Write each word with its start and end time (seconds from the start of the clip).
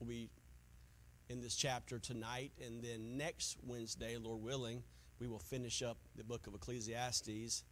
we'll 0.00 0.08
be 0.08 0.30
in 1.28 1.40
this 1.40 1.54
chapter 1.54 1.98
tonight, 1.98 2.52
and 2.64 2.82
then 2.82 3.16
next 3.16 3.58
Wednesday, 3.64 4.16
Lord 4.16 4.42
willing, 4.42 4.82
we 5.20 5.28
will 5.28 5.38
finish 5.38 5.82
up 5.82 5.98
the 6.16 6.24
book 6.24 6.46
of 6.46 6.54
Ecclesiastes, 6.54 7.64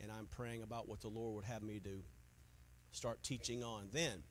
and 0.00 0.12
I'm 0.12 0.26
praying 0.26 0.62
about 0.62 0.88
what 0.88 1.00
the 1.00 1.08
Lord 1.08 1.36
would 1.36 1.44
have 1.44 1.62
me 1.62 1.80
to 1.84 2.02
start 2.90 3.22
teaching 3.22 3.62
on 3.62 3.88
then. 3.92 4.22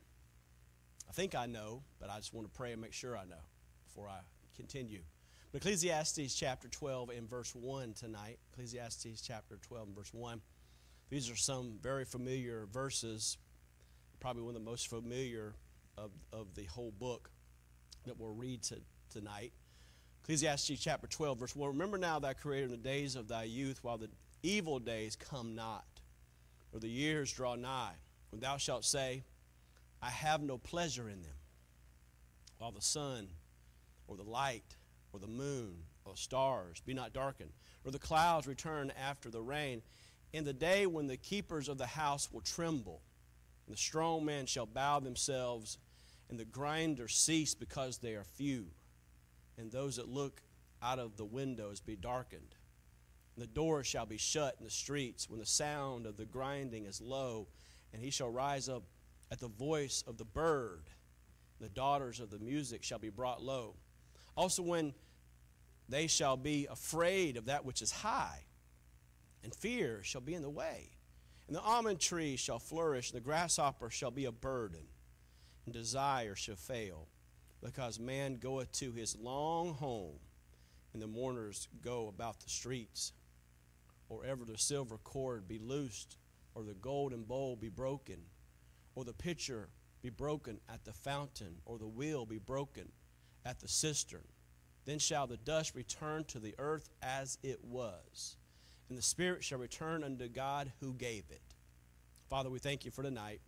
I 1.10 1.13
think 1.13 1.33
I 1.33 1.46
know, 1.46 1.83
but 1.99 2.10
I 2.10 2.18
just 2.18 2.33
want 2.33 2.52
to 2.52 2.55
pray 2.55 2.73
and 2.73 2.81
make 2.81 2.94
sure 2.94 3.18
I 3.18 3.23
know 3.26 3.44
before 3.85 4.10
I 4.10 4.19
continue. 4.56 5.01
Ecclesiastes 5.53 6.35
chapter 6.35 6.67
12 6.67 7.12
and 7.12 7.29
verse 7.29 7.56
1 7.56 7.94
tonight. 7.94 8.37
Ecclesiastes 8.51 9.22
chapter 9.22 9.58
12 9.62 9.87
and 9.87 9.96
verse 9.96 10.13
1. 10.13 10.42
These 11.10 11.29
are 11.29 11.35
some 11.37 11.79
very 11.81 12.03
familiar 12.03 12.67
verses, 12.72 13.37
probably 14.19 14.44
one 14.44 14.56
of 14.56 14.62
the 14.62 14.69
most 14.69 14.90
familiar 14.90 15.56
of, 15.97 16.12
of 16.34 16.53
the 16.55 16.66
whole 16.66 16.91
book 16.91 17.30
that 18.05 18.20
we'll 18.20 18.34
read 18.34 18.63
to, 18.63 18.77
tonight. 19.09 19.52
Ecclesiastes 20.23 20.79
chapter 20.79 21.07
12, 21.07 21.39
verse 21.39 21.55
1. 21.55 21.70
Remember 21.70 21.98
now 21.98 22.20
thy 22.20 22.34
creator 22.34 22.66
in 22.66 22.71
the 22.71 22.77
days 22.77 23.16
of 23.16 23.27
thy 23.27 23.43
youth, 23.43 23.79
while 23.84 23.98
the 23.98 24.09
evil 24.41 24.79
days 24.79 25.16
come 25.16 25.55
not, 25.55 25.85
or 26.71 26.79
the 26.79 26.89
years 26.89 27.31
draw 27.31 27.55
nigh, 27.55 27.93
when 28.31 28.39
thou 28.41 28.57
shalt 28.57 28.85
say, 28.85 29.23
I 30.02 30.09
have 30.09 30.41
no 30.41 30.57
pleasure 30.57 31.09
in 31.09 31.21
them, 31.21 31.35
while 32.57 32.71
the 32.71 32.81
sun 32.81 33.27
or 34.07 34.17
the 34.17 34.23
light 34.23 34.76
or 35.13 35.20
the 35.20 35.27
moon 35.27 35.77
or 36.05 36.15
stars 36.15 36.81
be 36.85 36.93
not 36.93 37.13
darkened, 37.13 37.51
or 37.84 37.91
the 37.91 37.99
clouds 37.99 38.48
return 38.48 38.91
after 39.01 39.29
the 39.29 39.41
rain, 39.41 39.81
in 40.34 40.43
the 40.43 40.53
day 40.53 40.85
when 40.85 41.07
the 41.07 41.17
keepers 41.17 41.70
of 41.70 41.77
the 41.77 41.87
house 41.87 42.29
will 42.31 42.41
tremble, 42.41 43.01
and 43.65 43.76
the 43.76 43.79
strong 43.79 44.26
men 44.26 44.45
shall 44.45 44.65
bow 44.65 44.99
themselves, 44.99 45.77
and 46.29 46.39
the 46.39 46.45
grinders 46.45 47.15
cease 47.15 47.53
because 47.53 47.97
they 47.97 48.15
are 48.15 48.23
few, 48.23 48.67
and 49.57 49.71
those 49.71 49.97
that 49.97 50.09
look 50.09 50.41
out 50.81 50.99
of 50.99 51.17
the 51.17 51.26
windows 51.26 51.79
be 51.79 51.95
darkened. 51.95 52.55
And 53.35 53.43
the 53.43 53.48
doors 53.48 53.87
shall 53.87 54.05
be 54.05 54.18
shut 54.18 54.55
in 54.57 54.65
the 54.65 54.71
streets 54.71 55.29
when 55.29 55.40
the 55.40 55.46
sound 55.46 56.05
of 56.05 56.18
the 56.18 56.26
grinding 56.26 56.85
is 56.85 57.01
low, 57.01 57.48
and 57.93 58.01
he 58.01 58.09
shall 58.09 58.29
rise 58.29 58.70
up 58.70 58.84
at 59.31 59.40
the 59.40 59.48
voice 59.48 60.03
of 60.07 60.18
the 60.18 60.26
bird. 60.26 60.90
The 61.59 61.70
daughters 61.70 62.20
of 62.20 62.29
the 62.29 62.40
music 62.40 62.84
shall 62.84 62.99
be 62.99 63.09
brought 63.09 63.41
low. 63.41 63.76
Also, 64.36 64.62
when 64.62 64.94
they 65.88 66.08
shall 66.08 66.36
be 66.38 66.68
afraid 66.70 67.38
of 67.38 67.46
that 67.46 67.66
which 67.66 67.81
is 67.81 67.92
high, 67.92 68.46
and 69.44 69.53
fear 69.53 70.02
shall 70.03 70.22
be 70.22 70.34
in 70.34 70.42
the 70.42 70.50
way. 70.50 70.90
And 71.48 71.56
the 71.56 71.62
almond 71.62 72.00
tree 72.00 72.36
shall 72.36 72.59
flourish, 72.59 73.12
and 73.12 73.18
the 73.18 73.23
grasshopper 73.23 73.90
shall 73.90 74.12
be 74.12 74.26
a 74.26 74.31
burden, 74.31 74.88
desire 75.74 76.36
shall 76.36 76.56
fail, 76.56 77.08
because 77.62 78.00
man 78.00 78.38
goeth 78.38 78.72
to 78.74 78.92
his 78.92 79.16
long 79.16 79.74
home, 79.74 80.20
and 80.94 81.02
the 81.02 81.08
mourners 81.08 81.68
go 81.82 82.08
about 82.08 82.40
the 82.40 82.50
streets. 82.50 83.14
Or 84.08 84.24
ever 84.24 84.46
the 84.46 84.58
silver 84.58 84.98
cord 84.98 85.48
be 85.48 85.58
loosed, 85.58 86.18
or 86.54 86.64
the 86.64 86.76
golden 86.76 87.24
bowl 87.24 87.56
be 87.56 87.70
broken, 87.70 88.18
or 88.94 89.04
the 89.04 89.14
pitcher 89.14 89.70
be 90.02 90.10
broken 90.10 90.60
at 90.70 90.86
the 90.86 90.94
fountain, 90.94 91.56
or 91.66 91.80
the 91.80 91.88
wheel 91.88 92.26
be 92.26 92.38
broken 92.38 92.92
at 93.44 93.60
the 93.60 93.68
cistern. 93.68 94.24
Then 94.86 95.00
shall 95.00 95.26
the 95.26 95.38
dust 95.38 95.74
return 95.74 96.24
to 96.26 96.40
the 96.40 96.54
earth 96.60 96.90
as 97.02 97.40
it 97.42 97.64
was, 97.64 98.38
and 98.88 98.98
the 98.98 99.02
spirit 99.02 99.44
shall 99.44 99.58
return 99.58 100.04
unto 100.04 100.28
God 100.28 100.72
who 100.80 100.94
gave 100.94 101.24
it. 101.32 101.42
Father, 102.30 102.52
we 102.52 102.60
thank 102.60 102.86
you 102.86 102.92
for 102.92 103.02
tonight. 103.02 103.42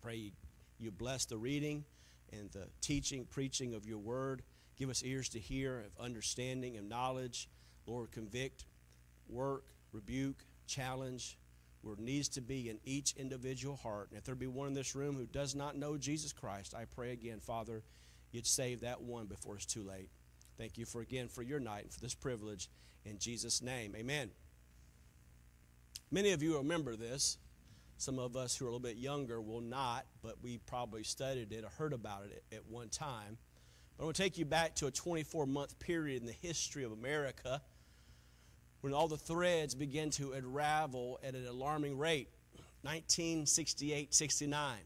Pray 0.00 0.32
you 0.80 0.90
bless 0.90 1.26
the 1.26 1.36
reading 1.36 1.84
and 2.32 2.50
the 2.50 2.66
teaching, 2.80 3.26
preaching 3.30 3.74
of 3.74 3.86
your 3.86 3.98
word. 3.98 4.42
Give 4.76 4.88
us 4.88 5.02
ears 5.04 5.28
to 5.30 5.38
hear, 5.38 5.80
of 5.80 6.02
understanding 6.02 6.76
and 6.76 6.88
knowledge. 6.88 7.48
Lord, 7.86 8.10
convict, 8.12 8.64
work, 9.28 9.64
rebuke, 9.92 10.44
challenge, 10.66 11.36
where 11.82 11.94
it 11.94 12.00
needs 12.00 12.28
to 12.28 12.40
be 12.40 12.70
in 12.70 12.78
each 12.84 13.14
individual 13.16 13.76
heart. 13.76 14.08
And 14.10 14.18
if 14.18 14.24
there 14.24 14.34
be 14.34 14.46
one 14.46 14.68
in 14.68 14.74
this 14.74 14.94
room 14.94 15.16
who 15.16 15.26
does 15.26 15.54
not 15.54 15.76
know 15.76 15.96
Jesus 15.96 16.32
Christ, 16.32 16.74
I 16.74 16.84
pray 16.84 17.12
again, 17.12 17.40
Father, 17.40 17.82
you'd 18.32 18.46
save 18.46 18.80
that 18.80 19.02
one 19.02 19.26
before 19.26 19.56
it's 19.56 19.66
too 19.66 19.82
late. 19.82 20.08
Thank 20.56 20.78
you 20.78 20.84
for 20.84 21.00
again 21.00 21.28
for 21.28 21.42
your 21.42 21.60
night 21.60 21.84
and 21.84 21.92
for 21.92 22.00
this 22.00 22.14
privilege. 22.14 22.68
In 23.04 23.18
Jesus' 23.18 23.62
name, 23.62 23.94
amen. 23.96 24.30
Many 26.10 26.32
of 26.32 26.42
you 26.42 26.58
remember 26.58 26.96
this. 26.96 27.38
Some 28.00 28.18
of 28.18 28.34
us 28.34 28.56
who 28.56 28.64
are 28.64 28.68
a 28.68 28.70
little 28.70 28.80
bit 28.80 28.96
younger 28.96 29.42
will 29.42 29.60
not, 29.60 30.06
but 30.22 30.36
we 30.42 30.56
probably 30.56 31.02
studied 31.02 31.52
it 31.52 31.64
or 31.64 31.68
heard 31.68 31.92
about 31.92 32.24
it 32.24 32.42
at 32.50 32.66
one 32.66 32.88
time. 32.88 33.36
But 33.94 34.04
I'm 34.04 34.06
going 34.06 34.14
to 34.14 34.22
take 34.22 34.38
you 34.38 34.46
back 34.46 34.74
to 34.76 34.86
a 34.86 34.90
24 34.90 35.44
month 35.44 35.78
period 35.78 36.22
in 36.22 36.26
the 36.26 36.32
history 36.32 36.82
of 36.82 36.92
America 36.92 37.60
when 38.80 38.94
all 38.94 39.06
the 39.06 39.18
threads 39.18 39.74
began 39.74 40.08
to 40.12 40.32
unravel 40.32 41.20
at 41.22 41.34
an 41.34 41.46
alarming 41.46 41.98
rate. 41.98 42.30
1968 42.84 44.14
69. 44.14 44.78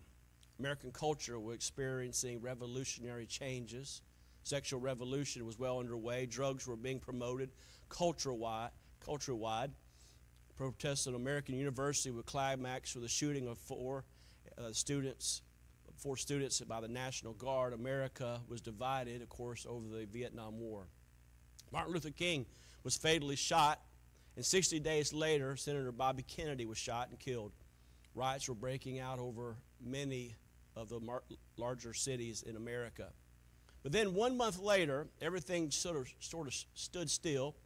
American 0.59 0.91
culture 0.91 1.39
was 1.39 1.55
experiencing 1.55 2.41
revolutionary 2.41 3.27
changes. 3.27 4.03
Sexual 4.43 4.81
revolution 4.81 5.47
was 5.47 5.57
well 5.57 5.79
underway. 5.79 6.27
Drugs 6.27 6.67
were 6.67 6.75
being 6.75 6.99
promoted 6.99 7.51
culture-wide. 7.89 8.71
Culture-wide. 8.99 9.71
Protests 9.71 9.84
at 10.61 11.15
American 11.15 11.57
University 11.57 12.11
would 12.11 12.27
climax 12.27 12.95
with 12.95 13.03
the 13.03 13.09
shooting 13.09 13.49
of 13.49 13.59
four 13.59 14.05
uh, 14.59 14.73
students, 14.73 15.43
four 15.97 16.17
students 16.17 16.61
by 16.61 16.81
the 16.81 16.89
National 16.89 17.33
Guard. 17.33 17.73
America 17.73 18.41
was 18.49 18.61
divided, 18.61 19.23
of 19.23 19.29
course, 19.29 19.67
over 19.69 19.87
the 19.89 20.07
Vietnam 20.07 20.59
War. 20.61 20.87
Martin 21.73 21.93
Luther 21.93 22.11
King 22.11 22.47
was 22.85 22.97
fatally 22.97 23.37
shot, 23.37 23.81
and 24.37 24.45
60 24.45 24.81
days 24.81 25.13
later, 25.13 25.57
Senator 25.57 25.93
Bobby 25.93 26.23
Kennedy 26.23 26.67
was 26.67 26.79
shot 26.79 27.09
and 27.09 27.19
killed. 27.19 27.53
Riots 28.15 28.49
were 28.49 28.55
breaking 28.55 29.01
out 29.01 29.19
over 29.19 29.57
many 29.85 30.37
of 30.77 30.89
the 30.89 31.01
larger 31.57 31.95
cities 31.95 32.43
in 32.43 32.57
America. 32.57 33.13
But 33.83 33.93
then 33.93 34.15
one 34.15 34.37
month 34.37 34.59
later, 34.59 35.09
everything 35.21 35.71
sort 35.71 35.97
of, 35.97 36.09
sort 36.21 36.47
of 36.47 36.55
stood 36.75 37.11
still 37.11 37.57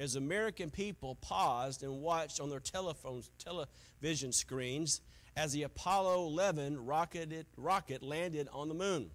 as 0.00 0.16
American 0.16 0.70
people 0.70 1.14
paused 1.16 1.82
and 1.82 2.00
watched 2.00 2.40
on 2.40 2.48
their 2.48 2.58
telephones, 2.58 3.30
television 3.38 4.32
screens 4.32 5.02
as 5.36 5.52
the 5.52 5.62
Apollo 5.62 6.26
11 6.26 6.86
rocketed, 6.86 7.44
rocket 7.58 8.02
landed 8.02 8.48
on 8.50 8.68
the 8.68 8.74
moon. 8.74 9.10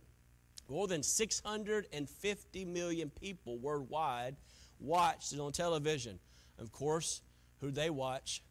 More 0.69 0.87
than 0.87 1.01
650 1.01 2.65
million 2.65 3.09
people 3.09 3.57
worldwide 3.57 4.35
watched 4.79 5.33
it 5.33 5.39
on 5.39 5.51
television. 5.51 6.19
Of 6.59 6.71
course, 6.71 7.21
who 7.61 7.71
they 7.71 7.89
watch? 7.89 8.43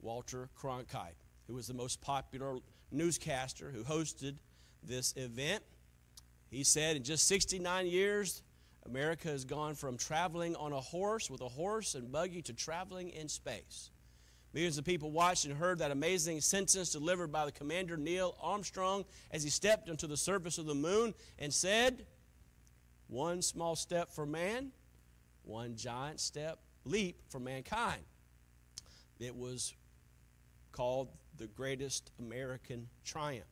Walter 0.00 0.48
Cronkite, 0.56 1.16
who 1.48 1.54
was 1.54 1.66
the 1.66 1.74
most 1.74 2.00
popular 2.00 2.58
newscaster 2.92 3.72
who 3.74 3.82
hosted 3.82 4.36
this 4.82 5.12
event. 5.16 5.64
He 6.50 6.62
said 6.62 6.96
in 6.96 7.02
just 7.02 7.26
69 7.26 7.88
years, 7.88 8.42
America 8.86 9.28
has 9.28 9.44
gone 9.44 9.74
from 9.74 9.96
traveling 9.96 10.54
on 10.56 10.72
a 10.72 10.80
horse 10.80 11.30
with 11.30 11.40
a 11.40 11.48
horse 11.48 11.94
and 11.94 12.12
buggy 12.12 12.42
to 12.42 12.52
traveling 12.52 13.10
in 13.10 13.28
space. 13.28 13.90
Millions 14.52 14.78
of 14.78 14.84
people 14.84 15.10
watched 15.10 15.46
and 15.46 15.54
heard 15.54 15.78
that 15.78 15.90
amazing 15.90 16.40
sentence 16.40 16.90
delivered 16.90 17.32
by 17.32 17.44
the 17.44 17.50
commander 17.50 17.96
Neil 17.96 18.36
Armstrong 18.40 19.04
as 19.32 19.42
he 19.42 19.50
stepped 19.50 19.88
onto 19.88 20.06
the 20.06 20.16
surface 20.16 20.58
of 20.58 20.66
the 20.66 20.74
moon 20.74 21.12
and 21.38 21.52
said, 21.52 22.06
One 23.08 23.42
small 23.42 23.74
step 23.74 24.12
for 24.12 24.26
man, 24.26 24.70
one 25.42 25.74
giant 25.76 26.20
step 26.20 26.60
leap 26.84 27.16
for 27.30 27.40
mankind. 27.40 28.02
It 29.18 29.34
was 29.34 29.74
called 30.70 31.08
the 31.36 31.46
greatest 31.46 32.12
American 32.18 32.88
triumph. 33.04 33.44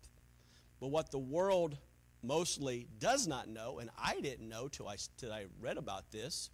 But 0.80 0.88
what 0.88 1.10
the 1.10 1.18
world 1.18 1.76
mostly 2.22 2.86
does 2.98 3.26
not 3.26 3.48
know, 3.48 3.78
and 3.78 3.90
I 3.98 4.20
didn't 4.20 4.48
know 4.48 4.68
till 4.68 4.88
I, 4.88 4.96
till 5.18 5.32
I 5.32 5.46
read 5.60 5.76
about 5.76 6.10
this, 6.10 6.50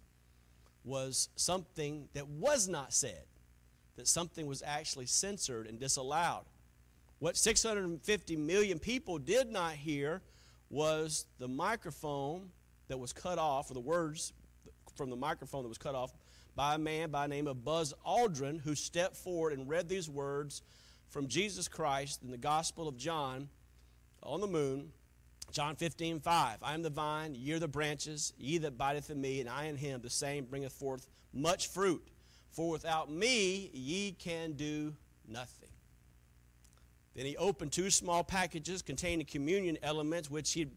was 0.83 1.29
something 1.35 2.09
that 2.13 2.27
was 2.27 2.67
not 2.67 2.93
said, 2.93 3.23
that 3.95 4.07
something 4.07 4.47
was 4.47 4.63
actually 4.65 5.05
censored 5.05 5.67
and 5.67 5.79
disallowed. 5.79 6.45
What 7.19 7.35
650 7.35 8.35
million 8.37 8.79
people 8.79 9.19
did 9.19 9.51
not 9.51 9.73
hear 9.73 10.21
was 10.69 11.25
the 11.37 11.47
microphone 11.47 12.49
that 12.87 12.97
was 12.97 13.13
cut 13.13 13.37
off, 13.37 13.69
or 13.69 13.73
the 13.73 13.79
words 13.79 14.33
from 14.95 15.09
the 15.09 15.15
microphone 15.15 15.63
that 15.63 15.69
was 15.69 15.77
cut 15.77 15.95
off 15.95 16.13
by 16.55 16.75
a 16.75 16.77
man 16.77 17.09
by 17.09 17.27
the 17.27 17.33
name 17.33 17.47
of 17.47 17.63
Buzz 17.63 17.93
Aldrin, 18.05 18.61
who 18.61 18.75
stepped 18.75 19.15
forward 19.15 19.53
and 19.53 19.69
read 19.69 19.87
these 19.87 20.09
words 20.09 20.61
from 21.09 21.27
Jesus 21.27 21.67
Christ 21.67 22.21
in 22.23 22.31
the 22.31 22.37
Gospel 22.37 22.87
of 22.87 22.97
John 22.97 23.49
on 24.23 24.41
the 24.41 24.47
moon 24.47 24.91
John 25.51 25.75
15, 25.75 26.19
5. 26.19 26.57
I 26.61 26.73
am 26.73 26.81
the 26.83 26.89
vine, 26.89 27.33
ye 27.35 27.53
are 27.53 27.59
the 27.59 27.67
branches, 27.67 28.33
ye 28.37 28.59
that 28.59 28.77
biteth 28.77 29.09
in 29.09 29.19
me, 29.19 29.39
and 29.39 29.49
I 29.49 29.65
in 29.65 29.77
him, 29.77 30.01
the 30.01 30.09
same 30.09 30.45
bringeth 30.45 30.73
forth 30.73 31.07
much 31.33 31.67
fruit. 31.67 32.07
For 32.51 32.69
without 32.69 33.11
me 33.11 33.69
ye 33.73 34.11
can 34.11 34.53
do 34.53 34.95
nothing. 35.27 35.69
Then 37.15 37.25
he 37.25 37.35
opened 37.37 37.71
two 37.71 37.89
small 37.89 38.23
packages 38.23 38.81
containing 38.81 39.25
communion 39.25 39.77
elements, 39.81 40.29
which 40.29 40.53
he 40.53 40.67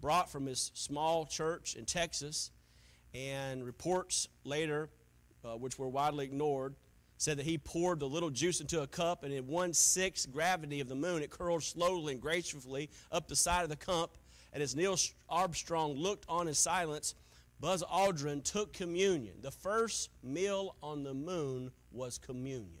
brought 0.00 0.30
from 0.30 0.46
his 0.46 0.70
small 0.74 1.26
church 1.26 1.74
in 1.74 1.84
Texas, 1.84 2.50
and 3.12 3.64
reports 3.64 4.28
later, 4.44 4.88
uh, 5.44 5.56
which 5.56 5.78
were 5.78 5.88
widely 5.88 6.24
ignored, 6.24 6.74
said 7.18 7.36
that 7.36 7.44
he 7.44 7.58
poured 7.58 8.00
the 8.00 8.08
little 8.08 8.30
juice 8.30 8.62
into 8.62 8.80
a 8.80 8.86
cup, 8.86 9.24
and 9.24 9.34
in 9.34 9.46
one 9.46 9.74
sixth 9.74 10.32
gravity 10.32 10.80
of 10.80 10.88
the 10.88 10.94
moon, 10.94 11.22
it 11.22 11.28
curled 11.28 11.62
slowly 11.62 12.14
and 12.14 12.22
gracefully 12.22 12.88
up 13.12 13.28
the 13.28 13.36
side 13.36 13.62
of 13.62 13.68
the 13.68 13.76
cup. 13.76 14.16
And 14.52 14.62
as 14.62 14.74
Neil 14.74 14.96
Armstrong 15.28 15.94
looked 15.94 16.24
on 16.28 16.48
in 16.48 16.54
silence, 16.54 17.14
Buzz 17.60 17.82
Aldrin 17.82 18.42
took 18.42 18.72
communion. 18.72 19.34
The 19.42 19.50
first 19.50 20.10
meal 20.22 20.76
on 20.82 21.04
the 21.04 21.14
moon 21.14 21.70
was 21.92 22.18
communion. 22.18 22.78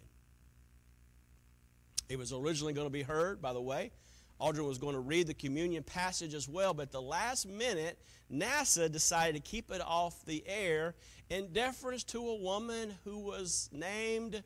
It 2.08 2.18
was 2.18 2.32
originally 2.32 2.72
going 2.72 2.86
to 2.86 2.92
be 2.92 3.02
heard, 3.02 3.40
by 3.40 3.52
the 3.52 3.60
way. 3.60 3.92
Aldrin 4.40 4.66
was 4.66 4.78
going 4.78 4.94
to 4.94 5.00
read 5.00 5.26
the 5.26 5.34
communion 5.34 5.82
passage 5.82 6.32
as 6.34 6.48
well, 6.48 6.72
but 6.72 6.84
at 6.84 6.92
the 6.92 7.02
last 7.02 7.46
minute, 7.46 7.98
NASA 8.32 8.90
decided 8.90 9.34
to 9.34 9.50
keep 9.50 9.70
it 9.70 9.82
off 9.82 10.24
the 10.24 10.42
air 10.46 10.94
in 11.28 11.52
deference 11.52 12.02
to 12.04 12.18
a 12.18 12.36
woman 12.36 12.94
who 13.04 13.18
was 13.18 13.68
named 13.70 14.42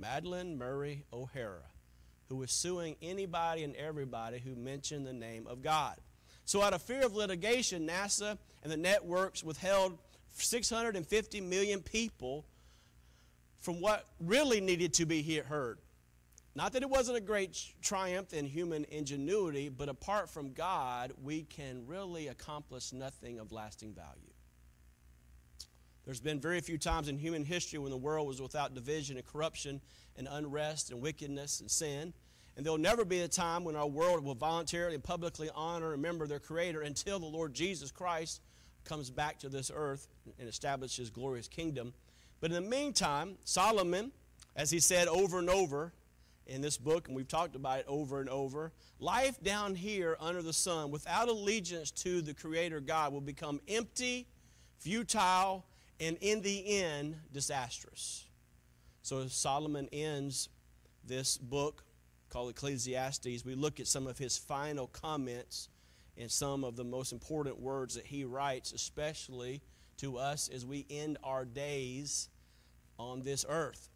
Madalyn 0.00 0.56
Murray 0.56 1.04
O'Hara, 1.12 1.68
who 2.28 2.36
was 2.36 2.50
suing 2.50 2.96
anybody 3.02 3.64
and 3.64 3.76
everybody 3.76 4.38
who 4.38 4.56
mentioned 4.56 5.06
the 5.06 5.12
name 5.12 5.46
of 5.46 5.62
God. 5.62 5.96
So, 6.46 6.62
out 6.62 6.72
of 6.72 6.80
fear 6.80 7.04
of 7.04 7.14
litigation, 7.14 7.88
NASA 7.88 8.38
and 8.62 8.72
the 8.72 8.76
networks 8.76 9.42
withheld 9.42 9.98
650 10.36 11.40
million 11.40 11.82
people 11.82 12.46
from 13.58 13.80
what 13.80 14.06
really 14.20 14.60
needed 14.60 14.94
to 14.94 15.06
be 15.06 15.22
heard. 15.40 15.78
Not 16.54 16.72
that 16.72 16.82
it 16.82 16.88
wasn't 16.88 17.18
a 17.18 17.20
great 17.20 17.60
triumph 17.82 18.32
in 18.32 18.46
human 18.46 18.86
ingenuity, 18.90 19.68
but 19.68 19.88
apart 19.88 20.30
from 20.30 20.52
God, 20.52 21.12
we 21.20 21.42
can 21.42 21.84
really 21.86 22.28
accomplish 22.28 22.92
nothing 22.92 23.40
of 23.40 23.50
lasting 23.50 23.92
value. 23.92 24.32
There's 26.04 26.20
been 26.20 26.38
very 26.38 26.60
few 26.60 26.78
times 26.78 27.08
in 27.08 27.18
human 27.18 27.44
history 27.44 27.80
when 27.80 27.90
the 27.90 27.96
world 27.96 28.28
was 28.28 28.40
without 28.40 28.72
division 28.72 29.16
and 29.16 29.26
corruption 29.26 29.80
and 30.16 30.28
unrest 30.30 30.92
and 30.92 31.00
wickedness 31.00 31.60
and 31.60 31.68
sin. 31.68 32.14
And 32.56 32.64
there'll 32.64 32.78
never 32.78 33.04
be 33.04 33.20
a 33.20 33.28
time 33.28 33.64
when 33.64 33.76
our 33.76 33.86
world 33.86 34.24
will 34.24 34.34
voluntarily 34.34 34.94
and 34.94 35.04
publicly 35.04 35.50
honor 35.54 35.92
and 35.92 36.02
remember 36.02 36.26
their 36.26 36.38
Creator 36.38 36.82
until 36.82 37.18
the 37.18 37.26
Lord 37.26 37.52
Jesus 37.52 37.90
Christ 37.90 38.40
comes 38.84 39.10
back 39.10 39.38
to 39.40 39.48
this 39.48 39.70
earth 39.74 40.08
and 40.38 40.48
establishes 40.48 40.96
his 40.96 41.10
glorious 41.10 41.48
kingdom. 41.48 41.92
But 42.40 42.50
in 42.52 42.64
the 42.64 42.70
meantime, 42.70 43.36
Solomon, 43.44 44.10
as 44.54 44.70
he 44.70 44.80
said 44.80 45.06
over 45.08 45.38
and 45.38 45.50
over 45.50 45.92
in 46.46 46.62
this 46.62 46.78
book, 46.78 47.08
and 47.08 47.16
we've 47.16 47.28
talked 47.28 47.56
about 47.56 47.80
it 47.80 47.84
over 47.88 48.20
and 48.20 48.28
over, 48.30 48.72
life 49.00 49.42
down 49.42 49.74
here 49.74 50.16
under 50.18 50.40
the 50.40 50.52
sun 50.52 50.90
without 50.90 51.28
allegiance 51.28 51.90
to 51.90 52.22
the 52.22 52.32
Creator 52.32 52.80
God 52.80 53.12
will 53.12 53.20
become 53.20 53.60
empty, 53.68 54.26
futile, 54.78 55.66
and 56.00 56.16
in 56.20 56.40
the 56.40 56.80
end, 56.80 57.16
disastrous. 57.32 58.24
So 59.02 59.26
Solomon 59.28 59.88
ends 59.92 60.48
this 61.04 61.36
book 61.36 61.84
called 62.28 62.50
Ecclesiastes. 62.50 63.44
We 63.44 63.54
look 63.54 63.80
at 63.80 63.86
some 63.86 64.06
of 64.06 64.18
his 64.18 64.36
final 64.36 64.86
comments 64.86 65.68
and 66.16 66.30
some 66.30 66.64
of 66.64 66.76
the 66.76 66.84
most 66.84 67.12
important 67.12 67.60
words 67.60 67.94
that 67.94 68.06
he 68.06 68.24
writes, 68.24 68.72
especially 68.72 69.62
to 69.98 70.18
us 70.18 70.48
as 70.48 70.64
we 70.64 70.86
end 70.90 71.18
our 71.22 71.44
days 71.44 72.28
on 72.98 73.22
this 73.22 73.44
earth. 73.48 73.90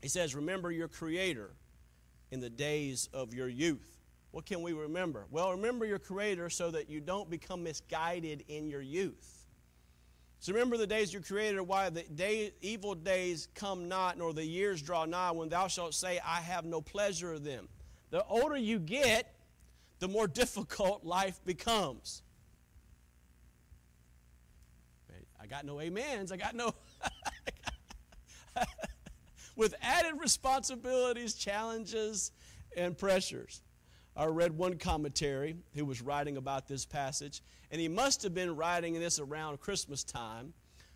He 0.00 0.08
says, 0.08 0.34
Remember 0.34 0.70
your 0.70 0.88
Creator 0.88 1.50
in 2.30 2.40
the 2.40 2.50
days 2.50 3.08
of 3.12 3.34
your 3.34 3.48
youth. 3.48 3.98
What 4.30 4.46
can 4.46 4.62
we 4.62 4.72
remember? 4.72 5.26
Well, 5.30 5.52
remember 5.52 5.84
your 5.84 5.98
Creator 5.98 6.50
so 6.50 6.70
that 6.70 6.88
you 6.88 7.00
don't 7.00 7.28
become 7.28 7.62
misguided 7.62 8.44
in 8.48 8.70
your 8.70 8.80
youth. 8.80 9.41
So 10.42 10.52
remember 10.52 10.76
the 10.76 10.88
days 10.88 11.14
you 11.14 11.20
created, 11.20 11.60
why 11.60 11.88
the 11.88 12.02
day, 12.02 12.52
evil 12.62 12.96
days 12.96 13.46
come 13.54 13.86
not, 13.86 14.18
nor 14.18 14.32
the 14.32 14.44
years 14.44 14.82
draw 14.82 15.04
nigh, 15.04 15.30
when 15.30 15.48
thou 15.48 15.68
shalt 15.68 15.94
say, 15.94 16.18
I 16.18 16.40
have 16.40 16.64
no 16.64 16.80
pleasure 16.80 17.32
of 17.32 17.44
them. 17.44 17.68
The 18.10 18.24
older 18.24 18.56
you 18.56 18.80
get, 18.80 19.36
the 20.00 20.08
more 20.08 20.26
difficult 20.26 21.04
life 21.04 21.38
becomes. 21.44 22.22
I 25.40 25.46
got 25.46 25.64
no 25.64 25.80
amens. 25.80 26.32
I 26.32 26.36
got 26.36 26.56
no. 26.56 26.74
With 29.54 29.76
added 29.80 30.14
responsibilities, 30.18 31.34
challenges, 31.34 32.32
and 32.76 32.98
pressures. 32.98 33.62
I 34.16 34.24
read 34.24 34.58
one 34.58 34.76
commentary 34.76 35.54
who 35.76 35.84
was 35.84 36.02
writing 36.02 36.36
about 36.36 36.66
this 36.66 36.84
passage, 36.84 37.42
and 37.72 37.80
he 37.80 37.88
must 37.88 38.22
have 38.22 38.34
been 38.34 38.54
writing 38.54 38.94
this 38.94 39.18
around 39.18 39.58
Christmas 39.60 40.04
time 40.04 40.52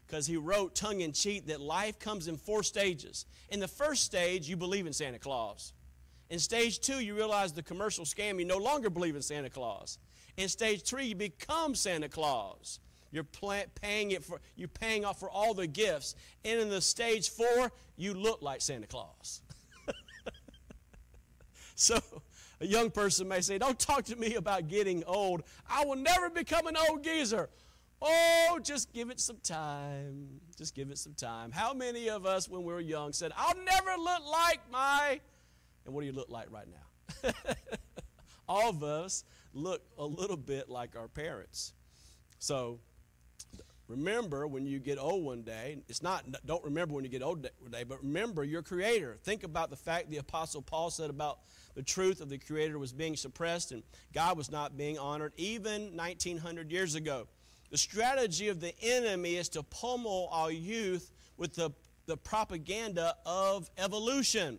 because 0.06 0.26
he 0.26 0.36
wrote 0.36 0.76
tongue 0.76 1.00
in 1.00 1.10
cheek 1.10 1.46
that 1.46 1.60
life 1.60 1.98
comes 1.98 2.28
in 2.28 2.36
four 2.36 2.62
stages. 2.62 3.24
In 3.48 3.58
the 3.58 3.66
first 3.66 4.04
stage, 4.04 4.46
you 4.48 4.56
believe 4.56 4.86
in 4.86 4.92
Santa 4.92 5.18
Claus. 5.18 5.72
In 6.28 6.38
stage 6.38 6.80
two, 6.80 7.00
you 7.00 7.14
realize 7.16 7.52
the 7.52 7.62
commercial 7.62 8.04
scam, 8.04 8.38
you 8.38 8.44
no 8.44 8.58
longer 8.58 8.90
believe 8.90 9.16
in 9.16 9.22
Santa 9.22 9.48
Claus. 9.48 9.98
In 10.36 10.48
stage 10.48 10.82
three, 10.82 11.06
you 11.06 11.14
become 11.14 11.74
Santa 11.74 12.10
Claus. 12.10 12.78
You're 13.10 13.24
paying 13.24 14.10
it 14.10 14.22
for 14.22 14.40
you're 14.56 14.68
paying 14.68 15.04
off 15.04 15.18
for 15.18 15.30
all 15.30 15.54
the 15.54 15.66
gifts. 15.66 16.14
And 16.44 16.60
in 16.60 16.68
the 16.68 16.82
stage 16.82 17.30
four, 17.30 17.72
you 17.96 18.12
look 18.12 18.42
like 18.42 18.60
Santa 18.60 18.86
Claus. 18.86 19.40
so 21.74 21.98
a 22.60 22.66
young 22.66 22.90
person 22.90 23.28
may 23.28 23.40
say, 23.40 23.58
Don't 23.58 23.78
talk 23.78 24.04
to 24.06 24.16
me 24.16 24.34
about 24.34 24.68
getting 24.68 25.04
old. 25.04 25.42
I 25.68 25.84
will 25.84 25.96
never 25.96 26.30
become 26.30 26.66
an 26.66 26.76
old 26.88 27.02
geezer. 27.04 27.48
Oh, 28.00 28.58
just 28.62 28.92
give 28.92 29.10
it 29.10 29.20
some 29.20 29.38
time. 29.42 30.40
Just 30.56 30.74
give 30.74 30.90
it 30.90 30.98
some 30.98 31.14
time. 31.14 31.50
How 31.50 31.72
many 31.72 32.10
of 32.10 32.26
us, 32.26 32.48
when 32.48 32.62
we 32.62 32.72
were 32.72 32.80
young, 32.80 33.12
said, 33.12 33.32
I'll 33.36 33.56
never 33.56 33.90
look 33.98 34.22
like 34.30 34.60
my. 34.70 35.20
And 35.84 35.94
what 35.94 36.02
do 36.02 36.06
you 36.06 36.12
look 36.12 36.28
like 36.28 36.48
right 36.50 36.66
now? 36.68 37.32
All 38.48 38.70
of 38.70 38.82
us 38.82 39.24
look 39.54 39.82
a 39.98 40.04
little 40.04 40.36
bit 40.36 40.68
like 40.68 40.94
our 40.94 41.08
parents. 41.08 41.72
So 42.38 42.80
remember 43.88 44.46
when 44.46 44.66
you 44.66 44.78
get 44.78 44.98
old 44.98 45.24
one 45.24 45.42
day, 45.42 45.78
it's 45.88 46.02
not, 46.02 46.24
don't 46.44 46.64
remember 46.64 46.94
when 46.94 47.04
you 47.04 47.10
get 47.10 47.22
old 47.22 47.48
one 47.60 47.70
day, 47.70 47.84
but 47.84 48.02
remember 48.02 48.44
your 48.44 48.62
Creator. 48.62 49.18
Think 49.22 49.42
about 49.42 49.70
the 49.70 49.76
fact 49.76 50.10
the 50.10 50.18
Apostle 50.18 50.60
Paul 50.60 50.90
said 50.90 51.08
about 51.08 51.38
the 51.76 51.82
truth 51.82 52.22
of 52.22 52.30
the 52.30 52.38
Creator 52.38 52.78
was 52.78 52.92
being 52.92 53.16
suppressed 53.16 53.70
and 53.70 53.82
God 54.14 54.36
was 54.38 54.50
not 54.50 54.78
being 54.78 54.98
honored 54.98 55.34
even 55.36 55.94
1900 55.94 56.72
years 56.72 56.94
ago. 56.94 57.28
The 57.70 57.76
strategy 57.76 58.48
of 58.48 58.60
the 58.60 58.74
enemy 58.80 59.36
is 59.36 59.50
to 59.50 59.62
pummel 59.62 60.30
our 60.32 60.50
youth 60.50 61.12
with 61.36 61.54
the, 61.54 61.70
the 62.06 62.16
propaganda 62.16 63.14
of 63.26 63.70
evolution. 63.76 64.58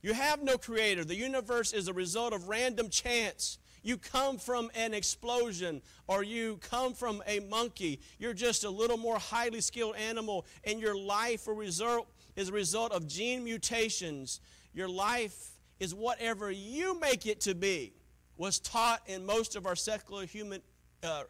You 0.00 0.14
have 0.14 0.42
no 0.42 0.56
creator. 0.56 1.04
The 1.04 1.16
universe 1.16 1.74
is 1.74 1.86
a 1.86 1.92
result 1.92 2.32
of 2.32 2.48
random 2.48 2.88
chance. 2.88 3.58
You 3.82 3.98
come 3.98 4.38
from 4.38 4.70
an 4.74 4.94
explosion 4.94 5.82
or 6.06 6.22
you 6.22 6.56
come 6.62 6.94
from 6.94 7.22
a 7.26 7.40
monkey. 7.40 8.00
You're 8.18 8.32
just 8.32 8.64
a 8.64 8.70
little 8.70 8.96
more 8.96 9.18
highly 9.18 9.60
skilled 9.60 9.96
animal, 9.96 10.46
and 10.64 10.80
your 10.80 10.96
life 10.96 11.46
result, 11.46 12.08
is 12.36 12.48
a 12.48 12.52
result 12.52 12.92
of 12.92 13.06
gene 13.06 13.44
mutations. 13.44 14.40
Your 14.72 14.88
life 14.88 15.57
is 15.80 15.94
whatever 15.94 16.50
you 16.50 16.98
make 16.98 17.26
it 17.26 17.40
to 17.42 17.54
be, 17.54 17.92
was 18.36 18.58
taught 18.60 19.02
in 19.06 19.26
most 19.26 19.56
of 19.56 19.66
our 19.66 19.76
secular 19.76 20.24
human 20.24 20.62
uh, 21.02 21.24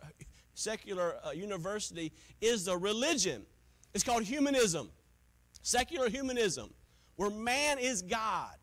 secular 0.55 1.17
uh, 1.25 1.31
university 1.31 2.13
is 2.41 2.65
the 2.65 2.77
religion. 2.77 3.45
It's 3.95 4.05
called 4.05 4.25
humanism, 4.25 4.91
secular 5.63 6.09
humanism, 6.09 6.71
where 7.17 7.31
man 7.31 7.79
is 7.79 8.03
God. 8.03 8.57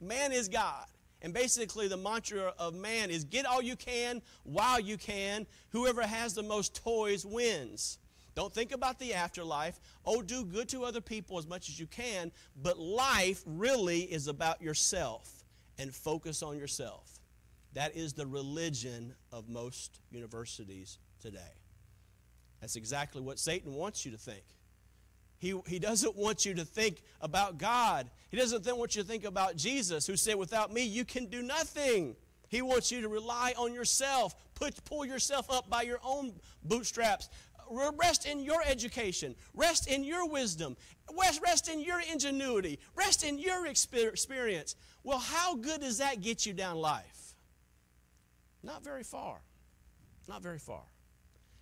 Man 0.00 0.32
is 0.32 0.48
God. 0.48 0.86
And 1.22 1.32
basically, 1.32 1.88
the 1.88 1.96
mantra 1.96 2.52
of 2.58 2.74
man 2.74 3.10
is 3.10 3.24
get 3.24 3.46
all 3.46 3.62
you 3.62 3.76
can 3.76 4.20
while 4.42 4.78
you 4.78 4.98
can. 4.98 5.46
Whoever 5.70 6.02
has 6.02 6.34
the 6.34 6.42
most 6.42 6.74
toys 6.74 7.24
wins. 7.24 7.98
Don't 8.34 8.52
think 8.52 8.72
about 8.72 8.98
the 8.98 9.14
afterlife. 9.14 9.78
Oh, 10.04 10.22
do 10.22 10.44
good 10.44 10.68
to 10.70 10.84
other 10.84 11.00
people 11.00 11.38
as 11.38 11.46
much 11.46 11.68
as 11.68 11.78
you 11.78 11.86
can. 11.86 12.32
But 12.60 12.78
life 12.78 13.42
really 13.46 14.00
is 14.00 14.26
about 14.26 14.60
yourself 14.60 15.44
and 15.78 15.94
focus 15.94 16.42
on 16.42 16.58
yourself. 16.58 17.20
That 17.74 17.96
is 17.96 18.12
the 18.12 18.26
religion 18.26 19.14
of 19.32 19.48
most 19.48 20.00
universities 20.10 20.98
today. 21.20 21.38
That's 22.60 22.76
exactly 22.76 23.20
what 23.20 23.38
Satan 23.38 23.74
wants 23.74 24.04
you 24.04 24.12
to 24.12 24.18
think. 24.18 24.44
He, 25.38 25.60
he 25.66 25.78
doesn't 25.78 26.16
want 26.16 26.46
you 26.46 26.54
to 26.54 26.64
think 26.64 27.02
about 27.20 27.58
God. 27.58 28.08
He 28.30 28.36
doesn't 28.36 28.64
want 28.76 28.96
you 28.96 29.02
to 29.02 29.08
think 29.08 29.24
about 29.24 29.56
Jesus, 29.56 30.06
who 30.06 30.16
said, 30.16 30.36
Without 30.36 30.72
me, 30.72 30.82
you 30.82 31.04
can 31.04 31.26
do 31.26 31.42
nothing. 31.42 32.16
He 32.48 32.62
wants 32.62 32.92
you 32.92 33.00
to 33.00 33.08
rely 33.08 33.52
on 33.58 33.74
yourself, 33.74 34.34
put, 34.54 34.82
pull 34.84 35.04
yourself 35.04 35.50
up 35.50 35.68
by 35.68 35.82
your 35.82 35.98
own 36.04 36.32
bootstraps. 36.62 37.28
Rest 37.70 38.26
in 38.26 38.40
your 38.40 38.62
education. 38.66 39.34
Rest 39.54 39.88
in 39.88 40.04
your 40.04 40.28
wisdom. 40.28 40.76
Rest 41.42 41.68
in 41.68 41.80
your 41.80 42.00
ingenuity. 42.00 42.78
Rest 42.94 43.24
in 43.24 43.38
your 43.38 43.66
experience. 43.66 44.76
Well, 45.02 45.18
how 45.18 45.56
good 45.56 45.80
does 45.80 45.98
that 45.98 46.20
get 46.20 46.46
you 46.46 46.52
down 46.52 46.76
life? 46.76 47.34
Not 48.62 48.82
very 48.82 49.04
far. 49.04 49.40
Not 50.28 50.42
very 50.42 50.58
far. 50.58 50.82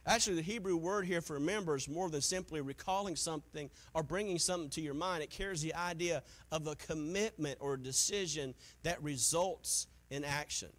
Actually, 0.05 0.37
the 0.37 0.43
Hebrew 0.43 0.77
word 0.77 1.07
here 1.07 1.21
for 1.21 1.35
remember 1.35 1.77
is 1.77 1.89
more 1.89 2.11
than 2.11 2.21
simply 2.21 2.61
recalling 2.61 3.15
something 3.15 3.71
or 3.95 4.03
bringing 4.03 4.39
something 4.39 4.69
to 4.71 4.81
your 4.81 4.95
mind. 4.95 5.23
It 5.23 5.31
carries 5.31 5.63
the 5.63 5.75
idea 5.75 6.25
of 6.51 6.67
a 6.67 6.75
commitment 6.75 7.59
or 7.61 7.75
a 7.75 7.79
decision 7.79 8.55
that 8.83 9.01
results 9.03 9.87
in 10.11 10.25
action. 10.25 10.71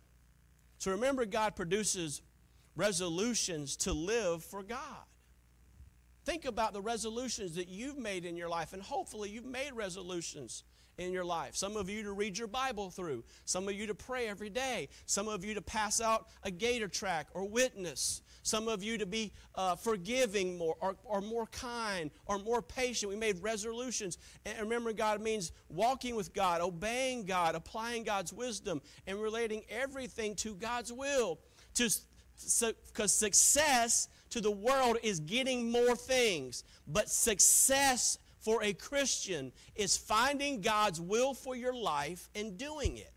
So 0.78 0.92
remember, 0.92 1.26
God 1.26 1.56
produces 1.56 2.22
resolutions 2.76 3.78
to 3.78 3.94
live 3.94 4.44
for 4.44 4.62
God. 4.62 5.06
Think 6.26 6.46
about 6.46 6.74
the 6.74 6.82
resolutions 6.82 7.56
that 7.56 7.68
you've 7.68 7.98
made 7.98 8.26
in 8.26 8.38
your 8.38 8.50
life, 8.50 8.74
and 8.74 8.82
hopefully, 8.82 9.30
you've 9.30 9.46
made 9.46 9.74
resolutions 9.74 10.64
in 10.98 11.12
your 11.12 11.26
life. 11.26 11.56
Some 11.56 11.76
of 11.76 11.90
you 11.90 12.04
to 12.04 12.12
read 12.12 12.38
your 12.38 12.48
Bible 12.48 12.90
through, 12.90 13.24
some 13.46 13.68
of 13.68 13.74
you 13.74 13.88
to 13.88 13.96
pray 13.96 14.28
every 14.28 14.50
day, 14.50 14.90
some 15.06 15.28
of 15.28 15.44
you 15.44 15.54
to 15.56 15.62
pass 15.62 16.00
out 16.00 16.28
a 16.44 16.52
gator 16.52 16.88
track 16.88 17.28
or 17.34 17.48
witness, 17.48 18.22
some 18.44 18.68
of 18.68 18.84
you 18.84 18.98
to 18.98 19.06
be 19.06 19.32
uh, 19.56 19.76
forgiving 19.76 20.58
more 20.58 20.76
or, 20.82 20.96
or 21.04 21.22
more 21.22 21.48
kind 21.48 22.12
or 22.26 22.38
more 22.40 22.62
patient. 22.62 23.10
We 23.10 23.16
made 23.18 23.42
resolutions. 23.42 24.18
And 24.46 24.60
remember, 24.60 24.94
God 24.94 25.22
means 25.22 25.52
walking 25.70 26.16
with 26.16 26.34
God, 26.34 26.62
obeying 26.62 27.26
God, 27.26 27.56
applying 27.56 28.04
God's 28.04 28.34
wisdom, 28.34 28.82
and 29.08 29.22
relating 29.22 29.64
everything 29.70 30.36
to 30.38 30.56
God's 30.56 30.92
will. 30.92 31.40
To 31.76 31.90
because 32.88 33.14
success 33.14 34.08
to 34.34 34.42
the 34.42 34.52
world 34.52 34.98
is 35.04 35.20
getting 35.20 35.72
more 35.72 35.96
things, 35.96 36.64
but 36.88 37.08
success 37.08 38.18
for 38.40 38.64
a 38.64 38.74
Christian 38.74 39.52
is 39.76 39.96
finding 39.96 40.60
God's 40.60 41.00
will 41.00 41.36
for 41.36 41.56
your 41.56 41.74
life 41.74 42.30
and 42.34 42.58
doing 42.58 42.98
it. 42.98 43.14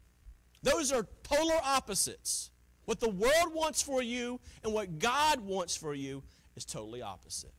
Those 0.62 0.92
are 0.92 1.04
polar 1.22 1.58
opposites. 1.64 2.50
What 2.84 3.00
the 3.00 3.08
world 3.08 3.54
wants 3.54 3.80
for 3.80 4.02
you 4.02 4.40
and 4.62 4.74
what 4.74 4.98
God 4.98 5.40
wants 5.40 5.74
for 5.74 5.94
you 5.94 6.22
is 6.54 6.66
totally 6.66 7.00
opposite. 7.00 7.54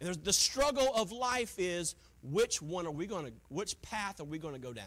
And 0.00 0.12
the 0.12 0.32
struggle 0.32 0.92
of 0.96 1.12
life 1.12 1.54
is 1.58 1.94
which 2.24 2.60
one 2.60 2.88
are 2.88 2.92
we 2.92 3.06
going 3.06 3.26
to, 3.26 3.32
which 3.50 3.80
path 3.82 4.20
are 4.20 4.24
we 4.24 4.40
going 4.40 4.54
to 4.54 4.60
go 4.60 4.72
down? 4.72 4.86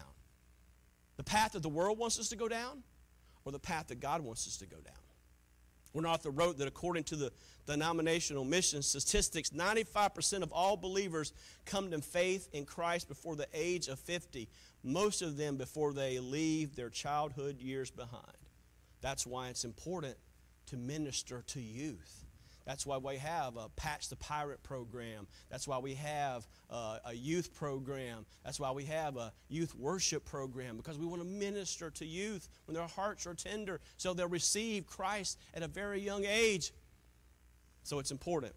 The 1.16 1.24
path 1.24 1.54
that 1.54 1.64
the 1.64 1.70
world 1.70 1.98
wants 1.98 2.20
us 2.20 2.28
to 2.30 2.36
go 2.36 2.50
down 2.50 2.84
or 3.46 3.54
the 3.54 3.60
path 3.60 3.88
that 3.88 4.02
God 4.02 4.20
wants 4.20 4.46
us 4.46 4.58
to 4.58 4.66
go 4.66 4.78
down? 4.78 4.94
One 5.94 6.06
author 6.06 6.30
wrote 6.30 6.60
that 6.60 6.68
according 6.68 7.06
to 7.06 7.16
the 7.16 7.32
denominational 7.68 8.46
mission 8.46 8.82
statistics, 8.82 9.52
95% 9.52 10.42
of 10.42 10.52
all 10.52 10.76
believers 10.76 11.34
come 11.66 11.92
to 11.92 12.02
faith 12.02 12.50
in 12.54 12.66
Christ 12.66 13.08
before 13.08 13.36
the 13.36 13.48
age 13.54 13.88
of 13.88 14.00
50, 14.00 14.50
most 14.84 15.22
of 15.22 15.38
them 15.38 15.58
before 15.58 15.94
they 15.94 16.20
leave 16.20 16.76
their 16.76 16.90
childhood 16.90 17.60
years 17.60 17.92
behind. 17.92 18.24
That's 19.02 19.28
why 19.28 19.50
it's 19.50 19.66
important 19.66 20.18
to 20.68 20.78
minister 20.78 21.44
to 21.48 21.62
youth. 21.62 22.24
That's 22.68 22.86
why 22.86 22.98
we 22.98 23.16
have 23.16 23.56
a 23.56 23.70
Patch 23.78 24.10
the 24.10 24.18
Pirate 24.18 24.62
program. 24.62 25.26
That's 25.50 25.70
why 25.70 25.78
we 25.78 25.94
have 25.94 26.46
a, 26.70 27.00
a 27.06 27.14
youth 27.14 27.54
program. 27.54 28.26
That's 28.44 28.60
why 28.60 28.72
we 28.72 28.84
have 28.84 29.16
a 29.16 29.32
youth 29.48 29.74
worship 29.74 30.26
program 30.26 30.76
because 30.76 30.98
we 30.98 31.06
want 31.06 31.22
to 31.22 31.28
minister 31.28 31.90
to 31.92 32.06
youth 32.06 32.50
when 32.66 32.76
their 32.76 32.88
hearts 32.88 33.26
are 33.26 33.34
tender 33.34 33.80
so 33.96 34.14
they'll 34.14 34.28
receive 34.28 34.86
Christ 34.86 35.40
at 35.54 35.64
a 35.64 35.68
very 35.68 36.02
young 36.02 36.26
age. 36.26 36.74
So 37.88 38.00
it's 38.00 38.12
important. 38.12 38.54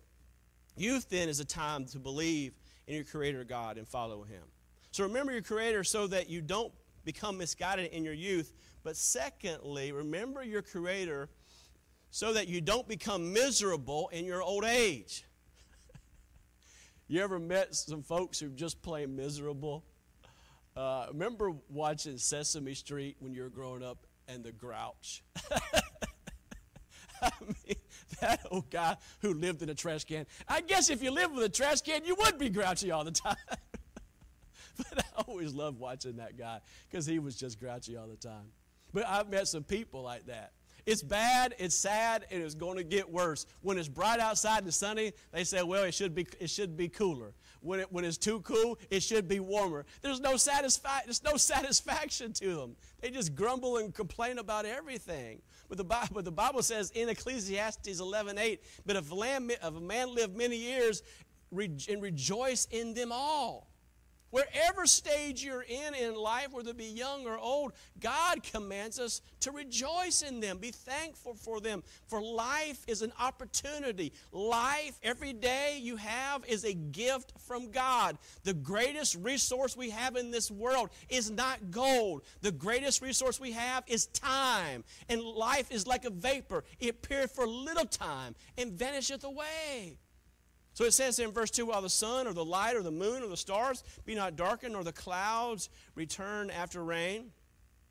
Youth 0.76 1.08
then 1.08 1.28
is 1.28 1.38
a 1.38 1.44
time 1.44 1.84
to 1.86 2.00
believe 2.00 2.52
in 2.88 2.96
your 2.96 3.04
Creator 3.04 3.44
God 3.44 3.78
and 3.78 3.86
follow 3.86 4.24
Him. 4.24 4.42
So 4.90 5.04
remember 5.04 5.30
your 5.30 5.40
Creator 5.40 5.84
so 5.84 6.08
that 6.08 6.28
you 6.28 6.40
don't 6.40 6.72
become 7.04 7.38
misguided 7.38 7.92
in 7.92 8.04
your 8.04 8.12
youth. 8.12 8.52
But 8.82 8.96
secondly, 8.96 9.92
remember 9.92 10.42
your 10.42 10.62
Creator 10.62 11.28
so 12.10 12.32
that 12.32 12.48
you 12.48 12.60
don't 12.60 12.88
become 12.88 13.32
miserable 13.32 14.08
in 14.08 14.24
your 14.24 14.42
old 14.42 14.64
age. 14.64 15.24
you 17.06 17.22
ever 17.22 17.38
met 17.38 17.72
some 17.72 18.02
folks 18.02 18.40
who 18.40 18.48
just 18.48 18.82
plain 18.82 19.14
miserable? 19.14 19.84
Uh, 20.76 21.06
remember 21.12 21.52
watching 21.68 22.18
Sesame 22.18 22.74
Street 22.74 23.14
when 23.20 23.32
you 23.32 23.42
were 23.42 23.48
growing 23.48 23.84
up 23.84 24.08
and 24.26 24.42
the 24.42 24.50
Grouch? 24.50 25.22
I 27.22 27.30
mean, 27.40 27.76
that 28.20 28.40
oh, 28.46 28.56
old 28.56 28.70
guy 28.70 28.96
who 29.20 29.34
lived 29.34 29.62
in 29.62 29.68
a 29.68 29.74
trash 29.74 30.04
can. 30.04 30.26
I 30.48 30.60
guess 30.60 30.90
if 30.90 31.02
you 31.02 31.10
lived 31.10 31.34
with 31.34 31.44
a 31.44 31.48
trash 31.48 31.80
can, 31.80 32.04
you 32.04 32.14
would 32.16 32.38
be 32.38 32.48
grouchy 32.48 32.90
all 32.90 33.04
the 33.04 33.10
time. 33.10 33.36
but 34.76 34.98
I 34.98 35.22
always 35.26 35.54
loved 35.54 35.78
watching 35.78 36.16
that 36.16 36.38
guy 36.38 36.60
because 36.88 37.06
he 37.06 37.18
was 37.18 37.36
just 37.36 37.58
grouchy 37.58 37.96
all 37.96 38.06
the 38.06 38.16
time. 38.16 38.52
But 38.92 39.06
I've 39.06 39.30
met 39.30 39.48
some 39.48 39.62
people 39.62 40.02
like 40.02 40.26
that. 40.26 40.52
It's 40.86 41.02
bad, 41.02 41.54
it's 41.58 41.74
sad, 41.74 42.26
and 42.30 42.42
it's 42.42 42.54
going 42.54 42.76
to 42.76 42.84
get 42.84 43.08
worse. 43.08 43.46
When 43.60 43.78
it's 43.78 43.88
bright 43.88 44.18
outside 44.18 44.64
and 44.64 44.72
sunny, 44.72 45.12
they 45.32 45.44
say, 45.44 45.62
well, 45.62 45.84
it 45.84 45.94
should 45.94 46.14
be, 46.14 46.26
it 46.40 46.50
should 46.50 46.76
be 46.76 46.88
cooler. 46.88 47.32
When, 47.60 47.80
it, 47.80 47.92
when 47.92 48.04
it's 48.04 48.16
too 48.16 48.40
cool, 48.40 48.78
it 48.90 49.02
should 49.02 49.28
be 49.28 49.40
warmer. 49.40 49.84
There's 50.00 50.20
no, 50.20 50.34
satisfi- 50.34 51.04
there's 51.04 51.22
no 51.22 51.36
satisfaction 51.36 52.32
to 52.34 52.56
them. 52.56 52.76
They 53.00 53.10
just 53.10 53.34
grumble 53.34 53.76
and 53.76 53.94
complain 53.94 54.38
about 54.38 54.64
everything. 54.64 55.42
But 55.70 55.78
the, 55.78 55.84
Bible, 55.84 56.08
but 56.12 56.24
the 56.24 56.32
Bible 56.32 56.64
says 56.64 56.90
in 56.90 57.08
Ecclesiastes 57.08 58.00
11.8, 58.00 58.58
but 58.84 58.96
if 58.96 59.12
a, 59.62 59.70
man 59.70 60.12
live 60.12 60.34
many 60.34 60.56
years 60.56 61.04
and 61.88 62.02
rejoice 62.02 62.66
in 62.72 62.92
them 62.92 63.12
all. 63.12 63.69
Wherever 64.30 64.86
stage 64.86 65.42
you're 65.42 65.62
in 65.62 65.94
in 65.94 66.14
life, 66.14 66.52
whether 66.52 66.70
it 66.70 66.76
be 66.76 66.84
young 66.84 67.26
or 67.26 67.38
old, 67.38 67.72
God 67.98 68.42
commands 68.42 68.98
us 68.98 69.22
to 69.40 69.50
rejoice 69.50 70.22
in 70.22 70.40
them, 70.40 70.58
be 70.58 70.70
thankful 70.70 71.34
for 71.34 71.60
them. 71.60 71.82
For 72.06 72.22
life 72.22 72.84
is 72.86 73.02
an 73.02 73.12
opportunity. 73.18 74.12
Life, 74.30 74.98
every 75.02 75.32
day 75.32 75.78
you 75.80 75.96
have, 75.96 76.44
is 76.46 76.64
a 76.64 76.74
gift 76.74 77.32
from 77.40 77.70
God. 77.70 78.18
The 78.44 78.54
greatest 78.54 79.16
resource 79.16 79.76
we 79.76 79.90
have 79.90 80.16
in 80.16 80.30
this 80.30 80.50
world 80.50 80.90
is 81.08 81.30
not 81.30 81.70
gold, 81.70 82.22
the 82.40 82.52
greatest 82.52 83.02
resource 83.02 83.40
we 83.40 83.52
have 83.52 83.82
is 83.86 84.06
time. 84.06 84.84
And 85.08 85.22
life 85.22 85.72
is 85.72 85.86
like 85.86 86.04
a 86.04 86.10
vapor, 86.10 86.64
it 86.78 86.90
appeareth 86.90 87.32
for 87.32 87.44
a 87.44 87.50
little 87.50 87.86
time 87.86 88.34
and 88.56 88.72
vanisheth 88.72 89.24
away. 89.24 89.98
So 90.72 90.84
it 90.84 90.92
says 90.92 91.18
in 91.18 91.32
verse 91.32 91.50
2 91.50 91.66
while 91.66 91.82
the 91.82 91.90
sun 91.90 92.26
or 92.26 92.32
the 92.32 92.44
light 92.44 92.76
or 92.76 92.82
the 92.82 92.90
moon 92.90 93.22
or 93.22 93.28
the 93.28 93.36
stars 93.36 93.82
be 94.04 94.14
not 94.14 94.36
darkened, 94.36 94.74
nor 94.74 94.84
the 94.84 94.92
clouds 94.92 95.68
return 95.94 96.50
after 96.50 96.82
rain. 96.82 97.30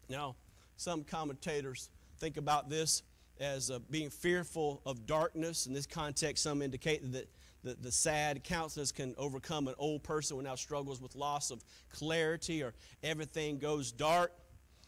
Now, 0.10 0.36
some 0.78 1.04
commentators 1.04 1.90
think 2.20 2.38
about 2.38 2.70
this 2.70 3.04
as 3.40 3.72
uh, 3.72 3.80
being 3.90 4.10
fearful 4.10 4.82
of 4.86 5.06
darkness. 5.06 5.66
In 5.66 5.74
this 5.74 5.86
context, 5.86 6.44
some 6.44 6.62
indicate 6.62 7.12
that 7.12 7.30
the, 7.64 7.76
the 7.76 7.92
sad 7.92 8.44
countenance 8.44 8.92
can 8.92 9.14
overcome 9.18 9.68
an 9.68 9.76
old 9.78 10.04
person 10.04 10.38
who 10.38 10.44
now 10.44 10.56
struggles 10.56 11.02
with 11.02 11.16
loss 11.16 11.52
of 11.52 11.64
clarity 11.90 12.64
or 12.64 12.74
everything 13.04 13.60
goes 13.60 13.92
dark. 13.92 14.32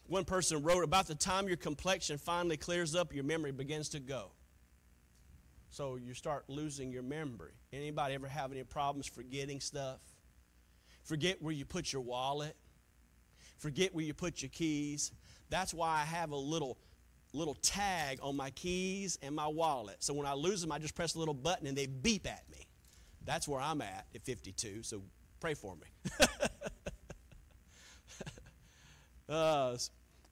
One 0.06 0.24
person 0.24 0.62
wrote, 0.62 0.82
About 0.82 1.06
the 1.06 1.14
time 1.14 1.48
your 1.48 1.56
complexion 1.56 2.18
finally 2.18 2.56
clears 2.56 2.94
up, 2.94 3.14
your 3.14 3.24
memory 3.24 3.52
begins 3.52 3.88
to 3.90 4.00
go. 4.00 4.30
So 5.72 5.96
you 5.96 6.12
start 6.12 6.44
losing 6.48 6.92
your 6.92 7.02
memory. 7.02 7.54
Anybody 7.72 8.12
ever 8.12 8.28
have 8.28 8.52
any 8.52 8.62
problems 8.62 9.06
forgetting 9.06 9.58
stuff? 9.58 10.00
Forget 11.02 11.40
where 11.40 11.54
you 11.54 11.64
put 11.64 11.94
your 11.94 12.02
wallet. 12.02 12.54
Forget 13.56 13.94
where 13.94 14.04
you 14.04 14.12
put 14.12 14.42
your 14.42 14.50
keys. 14.50 15.12
That's 15.48 15.72
why 15.72 15.88
I 15.88 16.04
have 16.04 16.30
a 16.30 16.36
little 16.36 16.76
little 17.32 17.54
tag 17.54 18.18
on 18.20 18.36
my 18.36 18.50
keys 18.50 19.18
and 19.22 19.34
my 19.34 19.46
wallet. 19.46 19.96
So 20.00 20.12
when 20.12 20.26
I 20.26 20.34
lose 20.34 20.60
them, 20.60 20.70
I 20.70 20.78
just 20.78 20.94
press 20.94 21.14
a 21.14 21.18
little 21.18 21.32
button 21.32 21.66
and 21.66 21.74
they 21.74 21.86
beep 21.86 22.26
at 22.26 22.44
me. 22.50 22.68
That's 23.24 23.48
where 23.48 23.58
I'm 23.58 23.80
at 23.80 24.04
at 24.14 24.22
52. 24.22 24.82
So 24.82 25.02
pray 25.40 25.54
for 25.54 25.74
me. 25.74 26.26
uh, 29.30 29.78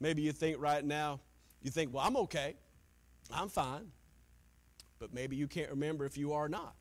maybe 0.00 0.20
you 0.20 0.32
think 0.32 0.60
right 0.60 0.84
now, 0.84 1.20
you 1.62 1.70
think, 1.70 1.94
well, 1.94 2.06
I'm 2.06 2.18
okay. 2.18 2.56
I'm 3.32 3.48
fine 3.48 3.90
but 5.00 5.14
maybe 5.14 5.34
you 5.34 5.48
can't 5.48 5.70
remember 5.70 6.04
if 6.04 6.18
you 6.18 6.34
are 6.34 6.48
not. 6.48 6.74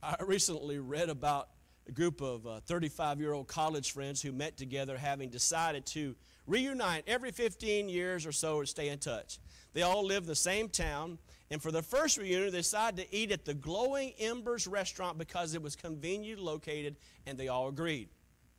I 0.00 0.14
recently 0.24 0.78
read 0.78 1.10
about 1.10 1.48
a 1.88 1.92
group 1.92 2.22
of 2.22 2.46
35 2.66 3.16
uh, 3.16 3.20
year 3.20 3.32
old 3.32 3.48
college 3.48 3.92
friends 3.92 4.22
who 4.22 4.30
met 4.30 4.56
together 4.56 4.96
having 4.96 5.28
decided 5.28 5.84
to 5.86 6.14
reunite 6.46 7.02
every 7.08 7.32
15 7.32 7.88
years 7.88 8.24
or 8.24 8.32
so 8.32 8.60
to 8.60 8.66
stay 8.66 8.88
in 8.90 9.00
touch. 9.00 9.40
They 9.72 9.82
all 9.82 10.04
live 10.04 10.22
in 10.22 10.28
the 10.28 10.36
same 10.36 10.68
town, 10.68 11.18
and 11.50 11.60
for 11.60 11.72
their 11.72 11.82
first 11.82 12.16
reunion, 12.16 12.52
they 12.52 12.58
decided 12.58 13.04
to 13.04 13.14
eat 13.14 13.32
at 13.32 13.44
the 13.44 13.54
Glowing 13.54 14.12
Embers 14.18 14.68
restaurant 14.68 15.18
because 15.18 15.54
it 15.54 15.62
was 15.62 15.74
conveniently 15.74 16.44
located, 16.44 16.96
and 17.26 17.36
they 17.36 17.48
all 17.48 17.68
agreed. 17.68 18.08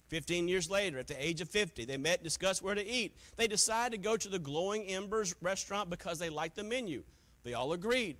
15 0.09 0.47
years 0.47 0.69
later, 0.69 0.99
at 0.99 1.07
the 1.07 1.25
age 1.25 1.39
of 1.39 1.49
50, 1.49 1.85
they 1.85 1.97
met 1.97 2.19
and 2.19 2.23
discussed 2.23 2.61
where 2.61 2.75
to 2.75 2.85
eat. 2.85 3.17
They 3.37 3.47
decided 3.47 3.91
to 3.93 4.03
go 4.03 4.17
to 4.17 4.27
the 4.27 4.39
Glowing 4.39 4.83
Embers 4.87 5.33
restaurant 5.41 5.89
because 5.89 6.19
they 6.19 6.29
liked 6.29 6.57
the 6.57 6.63
menu. 6.63 7.03
They 7.43 7.53
all 7.53 7.71
agreed. 7.73 8.17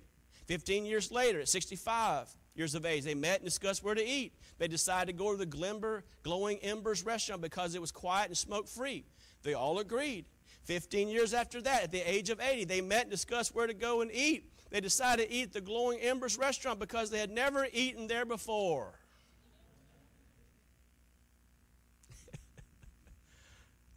15 0.48 0.84
years 0.84 1.12
later, 1.12 1.40
at 1.40 1.48
65 1.48 2.28
years 2.54 2.74
of 2.74 2.84
age, 2.84 3.04
they 3.04 3.14
met 3.14 3.36
and 3.36 3.44
discussed 3.44 3.84
where 3.84 3.94
to 3.94 4.04
eat. 4.04 4.34
They 4.58 4.68
decided 4.68 5.06
to 5.06 5.12
go 5.12 5.30
to 5.30 5.38
the 5.38 5.46
Glimber, 5.46 6.02
Glowing 6.24 6.58
Embers 6.58 7.04
restaurant 7.04 7.40
because 7.40 7.74
it 7.74 7.80
was 7.80 7.92
quiet 7.92 8.28
and 8.28 8.36
smoke 8.36 8.66
free. 8.66 9.04
They 9.44 9.54
all 9.54 9.78
agreed. 9.78 10.24
15 10.64 11.08
years 11.08 11.32
after 11.32 11.62
that, 11.62 11.84
at 11.84 11.92
the 11.92 12.00
age 12.00 12.28
of 12.28 12.40
80, 12.40 12.64
they 12.64 12.80
met 12.80 13.02
and 13.02 13.10
discussed 13.10 13.54
where 13.54 13.66
to 13.66 13.74
go 13.74 14.00
and 14.00 14.10
eat 14.12 14.50
they 14.70 14.80
decided 14.80 15.28
to 15.28 15.34
eat 15.34 15.44
at 15.44 15.52
the 15.52 15.60
Glowing 15.60 15.98
Embers 16.00 16.36
restaurant 16.36 16.78
because 16.78 17.10
they 17.10 17.18
had 17.18 17.30
never 17.30 17.66
eaten 17.72 18.06
there 18.06 18.24
before. 18.26 18.98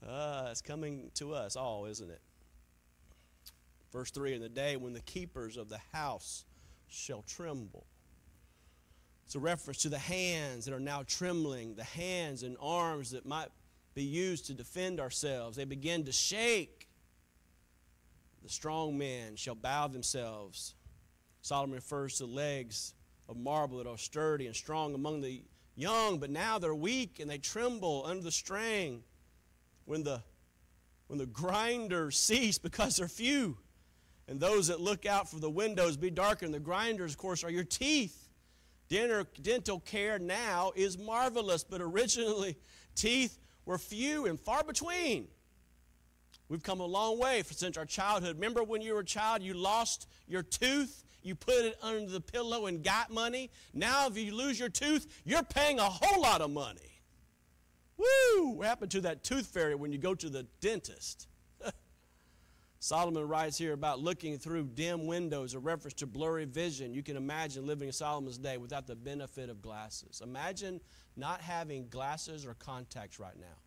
uh, 0.08 0.48
it's 0.52 0.62
coming 0.62 1.12
to 1.16 1.34
us 1.34 1.56
all, 1.56 1.86
isn't 1.86 2.10
it? 2.10 2.22
Verse 3.92 4.12
3 4.12 4.36
In 4.36 4.42
the 4.42 4.50
day 4.50 4.78
when 4.78 4.94
the 4.94 5.02
keepers 5.02 5.58
of 5.58 5.70
the 5.70 5.80
house 5.92 6.46
shall 6.88 7.24
tremble. 7.24 7.86
It's 9.26 9.36
a 9.36 9.40
reference 9.40 9.84
to 9.84 9.90
the 9.90 9.98
hands 9.98 10.66
that 10.66 10.74
are 10.74 10.80
now 10.80 11.04
trembling, 11.08 11.76
the 11.76 11.84
hands 11.84 12.44
and 12.44 12.58
arms 12.60 13.12
that 13.12 13.26
might 13.26 13.48
be 13.94 14.04
used 14.04 14.48
to 14.48 14.54
defend 14.54 15.00
ourselves. 15.00 15.56
They 15.56 15.64
begin 15.64 16.04
to 16.06 16.12
shake. 16.12 16.90
The 18.44 18.50
strong 18.50 18.98
men 18.98 19.36
shall 19.36 19.56
bow 19.56 19.88
themselves. 19.88 20.76
Solomon 21.42 21.76
refers 21.76 22.18
to 22.18 22.26
legs 22.26 22.94
of 23.30 23.38
marble 23.38 23.78
that 23.78 23.88
are 23.88 23.98
sturdy 23.98 24.48
and 24.48 24.56
strong 24.56 24.94
among 24.94 25.22
the 25.22 25.42
young, 25.76 26.20
but 26.20 26.30
now 26.30 26.60
they're 26.60 26.76
weak 26.76 27.20
and 27.20 27.30
they 27.30 27.38
tremble 27.38 28.04
under 28.06 28.24
the 28.24 28.32
strain. 28.32 29.04
When 29.86 30.04
the, 30.04 30.22
when 31.08 31.20
the 31.20 31.26
grinders 31.26 32.18
cease 32.18 32.58
because 32.58 32.98
they're 32.98 33.08
few, 33.08 33.58
and 34.32 34.40
those 34.40 34.68
that 34.68 34.80
look 34.80 35.06
out 35.06 35.30
for 35.30 35.40
the 35.40 35.50
windows 35.50 35.98
be 35.98 36.10
darkened. 36.10 36.54
The 36.54 36.60
grinders, 36.60 37.12
of 37.12 37.18
course, 37.18 37.44
are 37.44 37.52
your 37.52 37.66
teeth. 37.66 38.30
Dental 38.88 39.82
care 39.82 40.20
now 40.20 40.72
is 40.74 40.98
marvelous, 40.98 41.66
but 41.66 41.82
originally 41.82 42.56
teeth 42.96 43.38
were 43.66 43.78
few 43.78 44.28
and 44.28 44.40
far 44.40 44.64
between. 44.64 45.28
We've 46.48 46.64
come 46.64 46.80
a 46.80 46.86
long 46.86 47.20
way 47.20 47.44
since 47.46 47.76
our 47.78 47.84
childhood. 47.86 48.36
Remember 48.36 48.64
when 48.64 48.82
you 48.82 48.94
were 48.94 49.02
a 49.02 49.06
child, 49.06 49.42
you 49.44 49.54
lost 49.54 50.08
your 50.30 50.44
tooth, 50.44 51.04
you 51.24 51.36
put 51.36 51.66
it 51.66 51.78
under 51.82 52.10
the 52.10 52.22
pillow 52.22 52.68
and 52.68 52.82
got 52.82 53.12
money. 53.12 53.52
Now, 53.74 54.08
if 54.08 54.18
you 54.18 54.34
lose 54.34 54.58
your 54.58 54.70
tooth, 54.70 55.08
you're 55.26 55.44
paying 55.44 55.78
a 55.78 55.84
whole 55.84 56.22
lot 56.22 56.40
of 56.40 56.52
money. 56.52 57.02
Woo! 57.98 58.52
What 58.52 58.68
happened 58.68 58.92
to 58.92 59.02
that 59.02 59.26
tooth 59.26 59.48
fairy 59.48 59.76
when 59.76 59.92
you 59.92 59.98
go 59.98 60.16
to 60.16 60.30
the 60.30 60.44
dentist? 60.62 61.28
Solomon 62.84 63.28
writes 63.28 63.60
here 63.60 63.74
about 63.74 64.00
looking 64.00 64.40
through 64.40 64.64
dim 64.74 65.06
windows, 65.06 65.54
a 65.54 65.60
reference 65.60 65.94
to 65.94 66.08
blurry 66.08 66.46
vision. 66.46 66.96
You 66.96 67.04
can 67.04 67.16
imagine 67.16 67.68
living 67.68 67.88
in 67.88 67.94
Solomon's 67.94 68.40
day 68.40 68.58
without 68.58 68.88
the 68.88 68.96
benefit 68.96 69.52
of 69.52 69.62
glasses. 69.62 70.20
Imagine 70.24 70.82
not 71.16 71.42
having 71.42 71.90
glasses 71.90 72.44
or 72.44 72.56
contacts 72.56 73.20
right 73.20 73.40
now. 73.40 73.60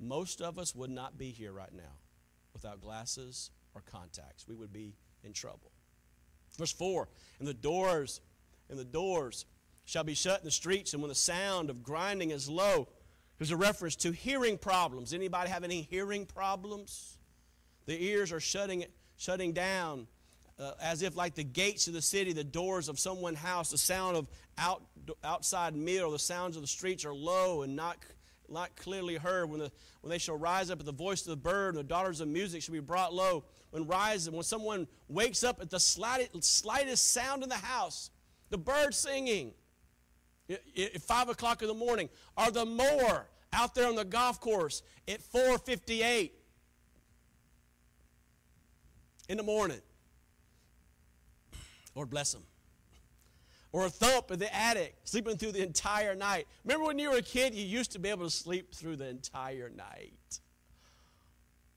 Most 0.00 0.42
of 0.42 0.58
us 0.58 0.74
would 0.74 0.90
not 0.90 1.16
be 1.16 1.30
here 1.30 1.52
right 1.52 1.72
now 1.72 1.94
without 2.52 2.80
glasses 2.80 3.52
or 3.72 3.82
contacts. 3.82 4.48
We 4.48 4.56
would 4.56 4.72
be 4.72 4.96
in 5.22 5.32
trouble. 5.32 5.70
Verse 6.58 6.72
4 6.72 7.08
And 7.38 7.46
the 7.46 7.54
doors, 7.54 8.20
and 8.68 8.76
the 8.76 8.84
doors 8.84 9.46
shall 9.84 10.02
be 10.02 10.14
shut 10.14 10.40
in 10.40 10.44
the 10.44 10.50
streets, 10.50 10.92
and 10.92 11.00
when 11.00 11.08
the 11.08 11.14
sound 11.14 11.70
of 11.70 11.84
grinding 11.84 12.32
is 12.32 12.48
low, 12.48 12.88
there's 13.38 13.52
a 13.52 13.56
reference 13.56 13.94
to 13.94 14.10
hearing 14.10 14.58
problems. 14.58 15.14
Anybody 15.14 15.50
have 15.50 15.62
any 15.62 15.82
hearing 15.82 16.26
problems? 16.26 17.17
The 17.88 18.04
ears 18.04 18.32
are 18.32 18.40
shutting, 18.40 18.84
shutting 19.16 19.54
down 19.54 20.08
uh, 20.58 20.72
as 20.78 21.00
if 21.00 21.16
like 21.16 21.34
the 21.34 21.42
gates 21.42 21.88
of 21.88 21.94
the 21.94 22.02
city, 22.02 22.34
the 22.34 22.44
doors 22.44 22.90
of 22.90 22.98
someone's 22.98 23.38
house, 23.38 23.70
the 23.70 23.78
sound 23.78 24.14
of 24.14 24.28
out, 24.58 24.82
outside 25.24 25.74
meal, 25.74 26.10
the 26.10 26.18
sounds 26.18 26.54
of 26.56 26.60
the 26.60 26.68
streets 26.68 27.06
are 27.06 27.14
low 27.14 27.62
and 27.62 27.74
not, 27.74 27.96
not 28.46 28.76
clearly 28.76 29.14
heard. 29.14 29.48
When, 29.48 29.60
the, 29.60 29.72
when 30.02 30.10
they 30.10 30.18
shall 30.18 30.36
rise 30.36 30.70
up 30.70 30.80
at 30.80 30.84
the 30.84 30.92
voice 30.92 31.22
of 31.22 31.28
the 31.28 31.36
bird, 31.36 31.76
and 31.76 31.78
the 31.78 31.88
daughters 31.88 32.20
of 32.20 32.28
music 32.28 32.60
shall 32.60 32.74
be 32.74 32.80
brought 32.80 33.14
low. 33.14 33.44
When 33.70 33.86
rise, 33.86 34.28
when 34.28 34.42
someone 34.42 34.86
wakes 35.08 35.42
up 35.42 35.58
at 35.62 35.70
the 35.70 35.80
slightest, 35.80 36.44
slightest 36.44 37.10
sound 37.14 37.42
in 37.42 37.48
the 37.48 37.54
house, 37.54 38.10
the 38.50 38.58
bird 38.58 38.94
singing, 38.94 39.54
at 40.50 41.00
5 41.00 41.30
o'clock 41.30 41.62
in 41.62 41.68
the 41.68 41.74
morning, 41.74 42.10
or 42.36 42.50
the 42.50 42.66
mower 42.66 43.28
out 43.54 43.74
there 43.74 43.88
on 43.88 43.94
the 43.94 44.04
golf 44.04 44.40
course 44.40 44.82
at 45.08 45.22
458 45.22 46.34
in 49.28 49.36
the 49.36 49.42
morning. 49.42 49.80
Lord 51.94 52.10
bless 52.10 52.32
them. 52.32 52.42
Or 53.70 53.84
a 53.84 53.90
thump 53.90 54.30
in 54.30 54.38
the 54.38 54.54
attic, 54.54 54.96
sleeping 55.04 55.36
through 55.36 55.52
the 55.52 55.62
entire 55.62 56.14
night. 56.14 56.46
Remember 56.64 56.86
when 56.86 56.98
you 56.98 57.10
were 57.10 57.18
a 57.18 57.22
kid, 57.22 57.54
you 57.54 57.64
used 57.64 57.92
to 57.92 57.98
be 57.98 58.08
able 58.08 58.24
to 58.24 58.30
sleep 58.30 58.74
through 58.74 58.96
the 58.96 59.06
entire 59.06 59.68
night. 59.68 60.40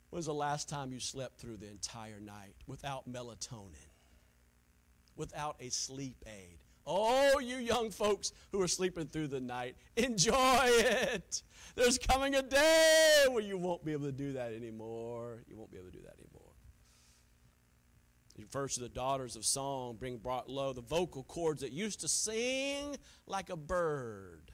When 0.08 0.18
was 0.18 0.26
the 0.26 0.34
last 0.34 0.68
time 0.68 0.92
you 0.92 1.00
slept 1.00 1.38
through 1.38 1.58
the 1.58 1.68
entire 1.68 2.20
night 2.20 2.54
without 2.66 3.10
melatonin, 3.10 3.74
without 5.16 5.56
a 5.60 5.68
sleep 5.68 6.16
aid? 6.26 6.58
Oh, 6.86 7.38
you 7.38 7.56
young 7.56 7.90
folks 7.90 8.32
who 8.50 8.60
are 8.60 8.68
sleeping 8.68 9.06
through 9.06 9.28
the 9.28 9.40
night, 9.40 9.76
enjoy 9.96 10.60
it. 10.64 11.42
There's 11.76 11.98
coming 11.98 12.34
a 12.34 12.42
day 12.42 13.24
where 13.30 13.42
you 13.42 13.56
won't 13.56 13.84
be 13.84 13.92
able 13.92 14.06
to 14.06 14.12
do 14.12 14.32
that 14.32 14.52
anymore. 14.52 15.44
You 15.48 15.56
won't 15.56 15.70
be 15.70 15.78
able 15.78 15.90
to 15.90 15.96
do 15.96 16.02
that 16.02 16.14
anymore. 16.18 16.31
Refers 18.38 18.74
to 18.74 18.80
the 18.80 18.88
daughters 18.88 19.36
of 19.36 19.44
song 19.44 19.96
being 20.00 20.18
brought 20.18 20.48
low, 20.48 20.72
the 20.72 20.80
vocal 20.80 21.22
cords 21.24 21.60
that 21.60 21.72
used 21.72 22.00
to 22.00 22.08
sing 22.08 22.96
like 23.26 23.50
a 23.50 23.56
bird 23.56 24.52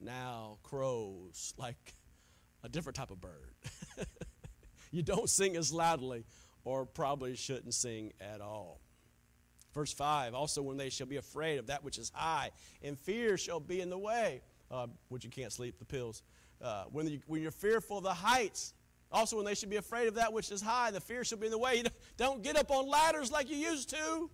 now 0.00 0.56
crows 0.62 1.54
like 1.58 1.94
a 2.62 2.68
different 2.68 2.96
type 2.96 3.10
of 3.10 3.20
bird. 3.20 3.54
you 4.90 5.02
don't 5.02 5.28
sing 5.28 5.56
as 5.56 5.72
loudly, 5.72 6.24
or 6.64 6.86
probably 6.86 7.36
shouldn't 7.36 7.74
sing 7.74 8.12
at 8.20 8.40
all. 8.40 8.80
Verse 9.74 9.92
5 9.92 10.34
Also, 10.34 10.62
when 10.62 10.76
they 10.76 10.90
shall 10.90 11.06
be 11.06 11.16
afraid 11.16 11.58
of 11.58 11.66
that 11.66 11.84
which 11.84 11.98
is 11.98 12.10
high, 12.14 12.50
and 12.82 12.98
fear 12.98 13.36
shall 13.36 13.60
be 13.60 13.80
in 13.80 13.90
the 13.90 13.98
way, 13.98 14.42
uh, 14.70 14.86
which 15.08 15.24
you 15.24 15.30
can't 15.30 15.52
sleep, 15.52 15.78
the 15.78 15.84
pills. 15.84 16.22
Uh, 16.60 16.84
when, 16.90 17.06
you, 17.06 17.20
when 17.26 17.40
you're 17.40 17.50
fearful 17.50 17.98
of 17.98 18.04
the 18.04 18.12
heights, 18.12 18.74
also, 19.12 19.36
when 19.36 19.44
they 19.44 19.54
should 19.54 19.70
be 19.70 19.76
afraid 19.76 20.06
of 20.06 20.14
that 20.14 20.32
which 20.32 20.52
is 20.52 20.62
high, 20.62 20.90
the 20.90 21.00
fear 21.00 21.24
shall 21.24 21.38
be 21.38 21.46
in 21.46 21.52
the 21.52 21.58
way. 21.58 21.76
You 21.76 21.84
don't 22.16 22.42
get 22.42 22.56
up 22.56 22.70
on 22.70 22.88
ladders 22.88 23.32
like 23.32 23.50
you 23.50 23.56
used 23.56 23.90
to. 23.90 24.30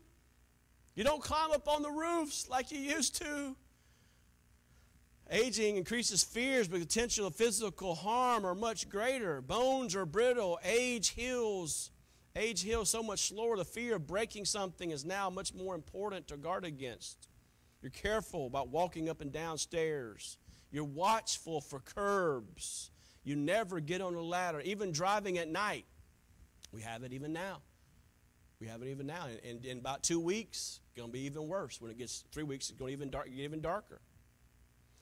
You 0.94 1.04
don't 1.04 1.22
climb 1.22 1.52
up 1.52 1.66
on 1.68 1.82
the 1.82 1.90
roofs 1.90 2.48
like 2.48 2.70
you 2.70 2.78
used 2.78 3.16
to. 3.22 3.56
Aging 5.30 5.76
increases 5.76 6.22
fears, 6.22 6.68
but 6.68 6.78
the 6.78 6.86
potential 6.86 7.26
of 7.26 7.34
physical 7.34 7.94
harm 7.94 8.44
are 8.44 8.54
much 8.54 8.88
greater. 8.88 9.40
Bones 9.40 9.96
are 9.96 10.06
brittle. 10.06 10.58
Age 10.62 11.08
heals. 11.08 11.90
Age 12.36 12.62
heals 12.62 12.90
so 12.90 13.02
much 13.02 13.28
slower. 13.28 13.56
The 13.56 13.64
fear 13.64 13.96
of 13.96 14.06
breaking 14.06 14.44
something 14.44 14.90
is 14.90 15.04
now 15.04 15.30
much 15.30 15.54
more 15.54 15.74
important 15.74 16.28
to 16.28 16.36
guard 16.36 16.64
against. 16.64 17.28
You're 17.82 17.90
careful 17.90 18.46
about 18.46 18.68
walking 18.68 19.08
up 19.08 19.20
and 19.20 19.32
down 19.32 19.58
stairs. 19.58 20.38
You're 20.70 20.84
watchful 20.84 21.60
for 21.60 21.80
curbs. 21.80 22.90
You 23.26 23.34
never 23.34 23.80
get 23.80 24.00
on 24.00 24.14
a 24.14 24.22
ladder, 24.22 24.60
even 24.60 24.92
driving 24.92 25.36
at 25.36 25.48
night. 25.48 25.84
We 26.70 26.80
have 26.82 27.02
it 27.02 27.12
even 27.12 27.32
now. 27.32 27.58
We 28.60 28.68
have 28.68 28.82
it 28.82 28.88
even 28.88 29.08
now. 29.08 29.26
And 29.44 29.64
in 29.64 29.78
about 29.78 30.04
two 30.04 30.20
weeks, 30.20 30.78
it's 30.86 30.96
going 30.96 31.08
to 31.08 31.12
be 31.12 31.22
even 31.22 31.48
worse. 31.48 31.80
When 31.80 31.90
it 31.90 31.98
gets 31.98 32.22
three 32.30 32.44
weeks, 32.44 32.70
it's 32.70 32.78
going 32.78 32.90
to 32.90 32.92
even 32.92 33.10
dark, 33.10 33.26
get 33.26 33.40
even 33.40 33.60
darker. 33.60 34.00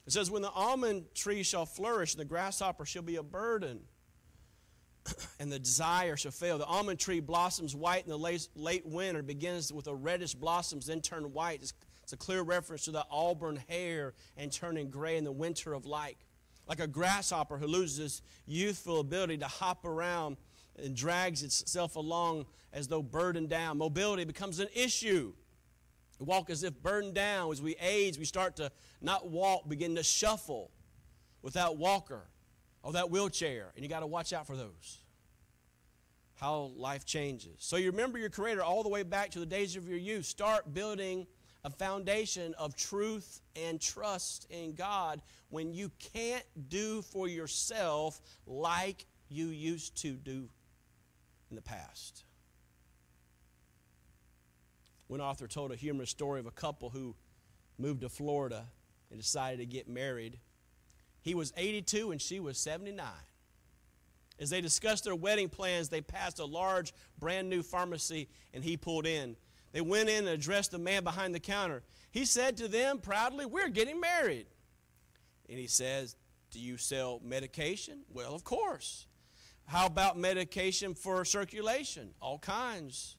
It 0.07 0.11
says, 0.11 0.31
When 0.31 0.41
the 0.41 0.49
almond 0.49 1.05
tree 1.13 1.43
shall 1.43 1.67
flourish, 1.67 2.15
the 2.15 2.25
grasshopper 2.25 2.83
shall 2.83 3.03
be 3.03 3.17
a 3.17 3.23
burden, 3.23 3.81
and 5.39 5.51
the 5.51 5.59
desire 5.59 6.17
shall 6.17 6.31
fail. 6.31 6.57
The 6.57 6.65
almond 6.65 6.97
tree 6.97 7.19
blossoms 7.19 7.75
white 7.75 8.05
in 8.05 8.09
the 8.09 8.17
late, 8.17 8.85
winter, 8.87 9.21
begins 9.21 9.71
with 9.71 9.85
a 9.85 9.93
reddish 9.93 10.33
blossoms, 10.33 10.87
then 10.87 10.99
turn 10.99 11.31
white. 11.31 11.61
It's, 11.61 11.73
it's 12.01 12.13
a 12.13 12.17
clear 12.17 12.41
reference 12.41 12.85
to 12.85 12.91
the 12.91 13.05
auburn 13.11 13.61
hair 13.69 14.15
and 14.35 14.51
turning 14.51 14.89
gray 14.89 15.15
in 15.17 15.25
the 15.25 15.31
winter 15.31 15.73
of 15.73 15.85
light 15.85 16.17
like 16.67 16.79
a 16.79 16.87
grasshopper 16.87 17.57
who 17.57 17.67
loses 17.67 18.21
youthful 18.45 18.99
ability 18.99 19.37
to 19.37 19.47
hop 19.47 19.85
around 19.85 20.37
and 20.77 20.95
drags 20.95 21.43
itself 21.43 21.95
along 21.95 22.45
as 22.73 22.87
though 22.87 23.01
burdened 23.01 23.49
down. 23.49 23.77
Mobility 23.77 24.25
becomes 24.25 24.59
an 24.59 24.67
issue. 24.73 25.33
We 26.19 26.25
walk 26.25 26.49
as 26.49 26.63
if 26.63 26.81
burdened 26.81 27.13
down. 27.13 27.51
As 27.51 27.61
we 27.61 27.75
age, 27.79 28.17
we 28.17 28.25
start 28.25 28.55
to 28.57 28.71
not 29.01 29.29
walk, 29.29 29.67
begin 29.67 29.95
to 29.95 30.03
shuffle 30.03 30.71
without 31.41 31.77
walker 31.77 32.23
or 32.83 32.93
that 32.93 33.09
wheelchair. 33.09 33.71
And 33.75 33.83
you 33.83 33.89
got 33.89 34.01
to 34.01 34.07
watch 34.07 34.33
out 34.33 34.47
for 34.47 34.55
those. 34.55 34.99
How 36.35 36.71
life 36.75 37.05
changes. 37.05 37.55
So 37.59 37.77
you 37.77 37.91
remember 37.91 38.17
your 38.17 38.29
Creator 38.29 38.61
all 38.61 38.83
the 38.83 38.89
way 38.89 39.03
back 39.03 39.31
to 39.31 39.39
the 39.39 39.45
days 39.45 39.77
of 39.77 39.87
your 39.87 39.97
youth. 39.97 40.25
Start 40.25 40.73
building 40.73 41.27
a 41.65 41.69
foundation 41.71 42.53
of 42.59 42.75
truth 42.75 43.41
and 43.55 43.81
trust 43.81 44.45
in 44.51 44.75
God 44.75 45.19
when 45.49 45.73
you 45.73 45.91
can't 46.13 46.45
do 46.69 47.01
for 47.01 47.27
yourself 47.27 48.21
like 48.45 49.07
you 49.29 49.47
used 49.47 49.97
to 50.03 50.11
do 50.11 50.47
in 51.49 51.55
the 51.55 51.63
past. 51.63 52.23
One 55.07 55.19
author 55.19 55.47
told 55.47 55.71
a 55.71 55.75
humorous 55.75 56.11
story 56.11 56.39
of 56.39 56.45
a 56.45 56.51
couple 56.51 56.91
who 56.91 57.15
moved 57.79 58.01
to 58.01 58.09
Florida 58.09 58.67
and 59.09 59.19
decided 59.19 59.57
to 59.57 59.65
get 59.65 59.89
married. 59.89 60.37
He 61.23 61.33
was 61.33 61.51
82 61.57 62.11
and 62.11 62.21
she 62.21 62.39
was 62.39 62.59
79. 62.59 63.07
As 64.39 64.51
they 64.51 64.61
discussed 64.61 65.05
their 65.05 65.15
wedding 65.15 65.49
plans, 65.49 65.89
they 65.89 66.01
passed 66.01 66.37
a 66.37 66.45
large 66.45 66.93
brand 67.17 67.49
new 67.49 67.63
pharmacy 67.63 68.27
and 68.53 68.63
he 68.63 68.77
pulled 68.77 69.07
in. 69.07 69.35
They 69.75 69.81
went 69.81 70.07
in 70.07 70.19
and 70.19 70.29
addressed 70.29 70.71
the 70.71 70.79
man 70.79 71.03
behind 71.03 71.35
the 71.35 71.39
counter. 71.41 71.83
He 72.09 72.23
said 72.23 72.55
to 72.57 72.69
them 72.69 72.99
proudly, 72.99 73.45
We're 73.45 73.67
getting 73.67 73.99
married. 73.99 74.45
And 75.49 75.59
he 75.59 75.67
says, 75.67 76.15
Do 76.49 76.61
you 76.61 76.77
sell 76.77 77.19
medication? 77.21 78.03
Well, 78.09 78.33
of 78.33 78.45
course. 78.45 79.05
How 79.65 79.85
about 79.85 80.17
medication 80.17 80.93
for 80.93 81.25
circulation? 81.25 82.11
All 82.21 82.39
kinds, 82.39 83.17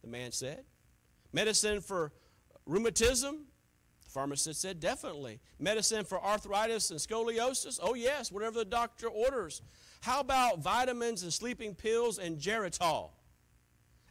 the 0.00 0.08
man 0.08 0.32
said. 0.32 0.64
Medicine 1.34 1.82
for 1.82 2.12
rheumatism? 2.64 3.44
The 4.02 4.10
pharmacist 4.10 4.58
said, 4.58 4.80
Definitely. 4.80 5.38
Medicine 5.58 6.06
for 6.06 6.18
arthritis 6.24 6.90
and 6.90 6.98
scoliosis? 6.98 7.78
Oh, 7.82 7.92
yes, 7.92 8.32
whatever 8.32 8.60
the 8.60 8.64
doctor 8.64 9.08
orders. 9.08 9.60
How 10.00 10.20
about 10.20 10.60
vitamins 10.60 11.24
and 11.24 11.30
sleeping 11.30 11.74
pills 11.74 12.18
and 12.18 12.38
Geritol? 12.38 13.10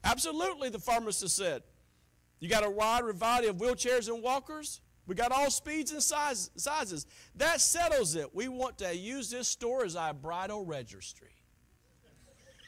Absolutely, 0.04 0.70
the 0.70 0.78
pharmacist 0.78 1.36
said. 1.36 1.64
You 2.40 2.48
got 2.50 2.66
a 2.66 2.70
wide 2.70 3.04
variety 3.04 3.48
of 3.48 3.58
wheelchairs 3.58 4.08
and 4.08 4.24
walkers? 4.24 4.82
We 5.06 5.16
got 5.16 5.32
all 5.32 5.50
speeds 5.50 5.92
and 5.92 6.04
size, 6.04 6.52
sizes. 6.56 7.08
That 7.36 7.60
settles 7.62 8.16
it. 8.16 8.34
We 8.34 8.48
want 8.48 8.78
to 8.78 8.96
use 8.96 9.32
this 9.32 9.48
store 9.48 9.84
as 9.84 9.96
our 9.96 10.14
bridal 10.14 10.64
registry. 10.64 11.32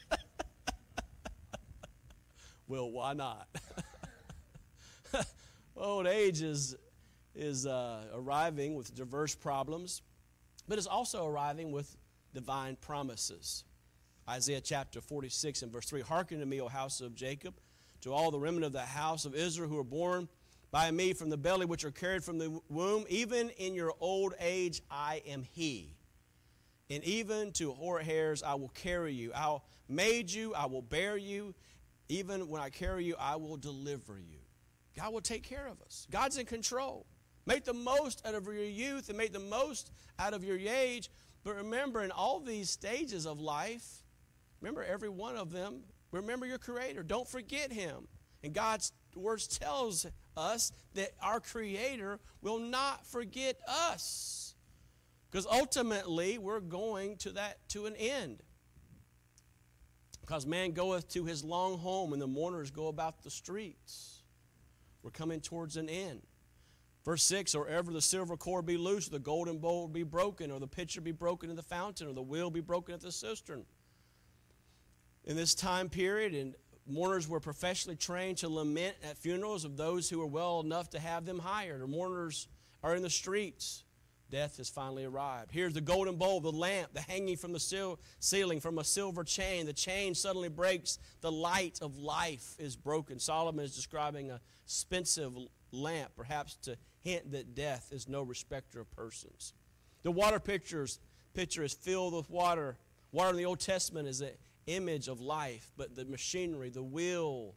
well, 2.67 2.89
why 2.89 3.13
not? 3.13 3.47
Old 5.77 6.07
age 6.07 6.41
is, 6.41 6.75
is 7.35 7.67
uh, 7.67 8.05
arriving 8.13 8.75
with 8.75 8.95
diverse 8.95 9.35
problems, 9.35 10.01
but 10.67 10.79
it's 10.79 10.87
also 10.87 11.27
arriving 11.27 11.71
with 11.71 11.95
divine 12.33 12.75
promises. 12.75 13.65
Isaiah 14.27 14.61
chapter 14.61 14.99
46 14.99 15.61
and 15.61 15.71
verse 15.71 15.85
3 15.85 16.01
Hearken 16.01 16.39
to 16.39 16.45
me, 16.45 16.59
O 16.59 16.67
house 16.67 17.01
of 17.01 17.13
Jacob, 17.15 17.53
to 18.01 18.13
all 18.13 18.31
the 18.31 18.39
remnant 18.39 18.65
of 18.65 18.73
the 18.73 18.81
house 18.81 19.25
of 19.25 19.35
Israel 19.35 19.69
who 19.69 19.77
are 19.79 19.83
born 19.83 20.27
by 20.71 20.89
me 20.89 21.13
from 21.13 21.29
the 21.29 21.37
belly, 21.37 21.65
which 21.65 21.83
are 21.83 21.91
carried 21.91 22.23
from 22.23 22.37
the 22.37 22.59
womb. 22.69 23.05
Even 23.09 23.49
in 23.51 23.73
your 23.73 23.93
old 23.99 24.33
age, 24.39 24.81
I 24.89 25.21
am 25.27 25.43
He. 25.43 25.95
And 26.89 27.03
even 27.03 27.51
to 27.53 27.71
hoar 27.71 27.99
hairs, 27.99 28.43
I 28.43 28.55
will 28.55 28.69
carry 28.69 29.13
you. 29.13 29.31
I 29.33 29.59
made 29.87 30.31
you, 30.31 30.53
I 30.53 30.65
will 30.65 30.81
bear 30.81 31.17
you. 31.17 31.53
Even 32.09 32.49
when 32.49 32.61
I 32.61 32.69
carry 32.69 33.05
you, 33.05 33.15
I 33.17 33.37
will 33.37 33.55
deliver 33.57 34.19
you. 34.19 34.39
God 34.97 35.13
will 35.13 35.21
take 35.21 35.43
care 35.43 35.67
of 35.67 35.81
us. 35.81 36.07
God's 36.11 36.37
in 36.37 36.45
control. 36.45 37.05
Make 37.45 37.63
the 37.63 37.73
most 37.73 38.21
out 38.25 38.35
of 38.35 38.45
your 38.45 38.55
youth 38.55 39.09
and 39.09 39.17
make 39.17 39.31
the 39.31 39.39
most 39.39 39.91
out 40.19 40.33
of 40.33 40.43
your 40.43 40.57
age. 40.57 41.09
But 41.43 41.55
remember, 41.55 42.03
in 42.03 42.11
all 42.11 42.39
these 42.39 42.69
stages 42.69 43.25
of 43.25 43.39
life, 43.39 44.03
remember 44.59 44.83
every 44.83 45.09
one 45.09 45.37
of 45.37 45.51
them, 45.51 45.83
remember 46.11 46.45
your 46.45 46.57
Creator. 46.57 47.03
Don't 47.03 47.27
forget 47.27 47.71
Him. 47.71 48.07
And 48.43 48.53
God's 48.53 48.91
words 49.15 49.47
tells 49.47 50.05
us 50.35 50.71
that 50.95 51.11
our 51.21 51.39
Creator 51.39 52.19
will 52.41 52.59
not 52.59 53.05
forget 53.05 53.59
us. 53.67 54.55
Because 55.29 55.45
ultimately, 55.45 56.37
we're 56.37 56.59
going 56.59 57.15
to 57.17 57.31
that 57.31 57.57
to 57.69 57.85
an 57.85 57.95
end. 57.95 58.43
Because 60.19 60.45
man 60.45 60.71
goeth 60.71 61.07
to 61.09 61.25
his 61.25 61.43
long 61.43 61.77
home, 61.77 62.13
and 62.13 62.21
the 62.21 62.27
mourners 62.27 62.71
go 62.71 62.87
about 62.87 63.23
the 63.23 63.29
streets. 63.29 64.23
We're 65.03 65.11
coming 65.11 65.39
towards 65.39 65.77
an 65.77 65.89
end. 65.89 66.21
Verse 67.03 67.23
6 67.23 67.55
Or 67.55 67.67
ever 67.67 67.91
the 67.91 68.01
silver 68.01 68.37
cord 68.37 68.65
be 68.65 68.77
loose, 68.77 69.07
or 69.07 69.11
the 69.11 69.19
golden 69.19 69.57
bowl 69.57 69.87
be 69.87 70.03
broken, 70.03 70.51
or 70.51 70.59
the 70.59 70.67
pitcher 70.67 71.01
be 71.01 71.11
broken 71.11 71.49
in 71.49 71.55
the 71.55 71.63
fountain, 71.63 72.07
or 72.07 72.13
the 72.13 72.21
wheel 72.21 72.49
be 72.49 72.61
broken 72.61 72.93
at 72.93 73.01
the 73.01 73.11
cistern. 73.11 73.65
In 75.25 75.35
this 75.35 75.53
time 75.53 75.89
period, 75.89 76.33
and 76.33 76.55
mourners 76.87 77.27
were 77.27 77.39
professionally 77.39 77.95
trained 77.95 78.39
to 78.39 78.49
lament 78.49 78.95
at 79.03 79.17
funerals 79.17 79.65
of 79.65 79.77
those 79.77 80.09
who 80.09 80.19
were 80.19 80.25
well 80.25 80.61
enough 80.61 80.89
to 80.91 80.99
have 80.99 81.25
them 81.25 81.39
hired, 81.39 81.81
or 81.81 81.87
mourners 81.87 82.47
are 82.83 82.95
in 82.95 83.03
the 83.03 83.09
streets. 83.09 83.83
Death 84.31 84.57
has 84.57 84.69
finally 84.69 85.03
arrived. 85.03 85.51
Here's 85.51 85.73
the 85.73 85.81
golden 85.81 86.15
bowl, 86.15 86.39
the 86.39 86.51
lamp, 86.51 86.93
the 86.93 87.01
hanging 87.01 87.35
from 87.35 87.51
the 87.51 87.97
ceiling 88.19 88.61
from 88.61 88.79
a 88.79 88.83
silver 88.83 89.25
chain. 89.25 89.65
The 89.65 89.73
chain 89.73 90.15
suddenly 90.15 90.47
breaks. 90.47 90.99
The 91.19 91.31
light 91.31 91.79
of 91.81 91.97
life 91.97 92.55
is 92.57 92.77
broken. 92.77 93.19
Solomon 93.19 93.65
is 93.65 93.75
describing 93.75 94.31
a 94.31 94.39
expensive 94.63 95.33
lamp, 95.73 96.11
perhaps 96.15 96.55
to 96.63 96.77
hint 97.01 97.33
that 97.33 97.55
death 97.55 97.89
is 97.91 98.07
no 98.07 98.21
respecter 98.23 98.79
of 98.79 98.89
persons. 98.91 99.53
The 100.03 100.11
water 100.11 100.39
pictures, 100.39 100.99
picture 101.33 101.63
is 101.63 101.73
filled 101.73 102.13
with 102.13 102.29
water. 102.29 102.77
Water 103.11 103.31
in 103.31 103.35
the 103.35 103.45
Old 103.45 103.59
Testament 103.59 104.07
is 104.07 104.21
an 104.21 104.29
image 104.67 105.07
of 105.07 105.21
life, 105.21 105.71
but 105.77 105.95
the 105.95 106.05
machinery, 106.05 106.69
the 106.69 106.83
wheel, 106.83 107.55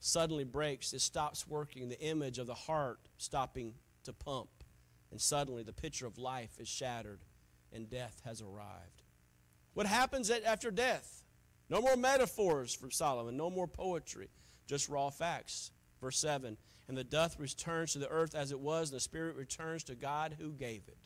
suddenly 0.00 0.44
breaks. 0.44 0.92
It 0.92 1.00
stops 1.00 1.46
working. 1.46 1.88
The 1.88 2.00
image 2.00 2.38
of 2.38 2.46
the 2.46 2.54
heart 2.54 3.00
stopping 3.18 3.74
to 4.04 4.12
pump. 4.12 4.50
And 5.10 5.20
suddenly 5.20 5.62
the 5.62 5.72
picture 5.72 6.06
of 6.06 6.18
life 6.18 6.52
is 6.58 6.68
shattered 6.68 7.20
and 7.72 7.90
death 7.90 8.20
has 8.24 8.40
arrived. 8.42 9.02
What 9.74 9.86
happens 9.86 10.30
after 10.30 10.70
death? 10.70 11.22
No 11.68 11.80
more 11.80 11.96
metaphors 11.96 12.74
for 12.74 12.90
Solomon, 12.90 13.36
no 13.36 13.48
more 13.50 13.68
poetry, 13.68 14.28
just 14.66 14.88
raw 14.88 15.10
facts. 15.10 15.70
Verse 16.00 16.18
7 16.18 16.56
and 16.90 16.98
the 16.98 17.04
dust 17.04 17.38
returns 17.38 17.92
to 17.92 18.00
the 18.00 18.08
earth 18.08 18.34
as 18.34 18.50
it 18.50 18.58
was, 18.58 18.90
and 18.90 18.96
the 18.96 19.00
spirit 19.00 19.36
returns 19.36 19.84
to 19.84 19.94
God 19.94 20.34
who 20.40 20.50
gave 20.50 20.82
it. 20.88 20.98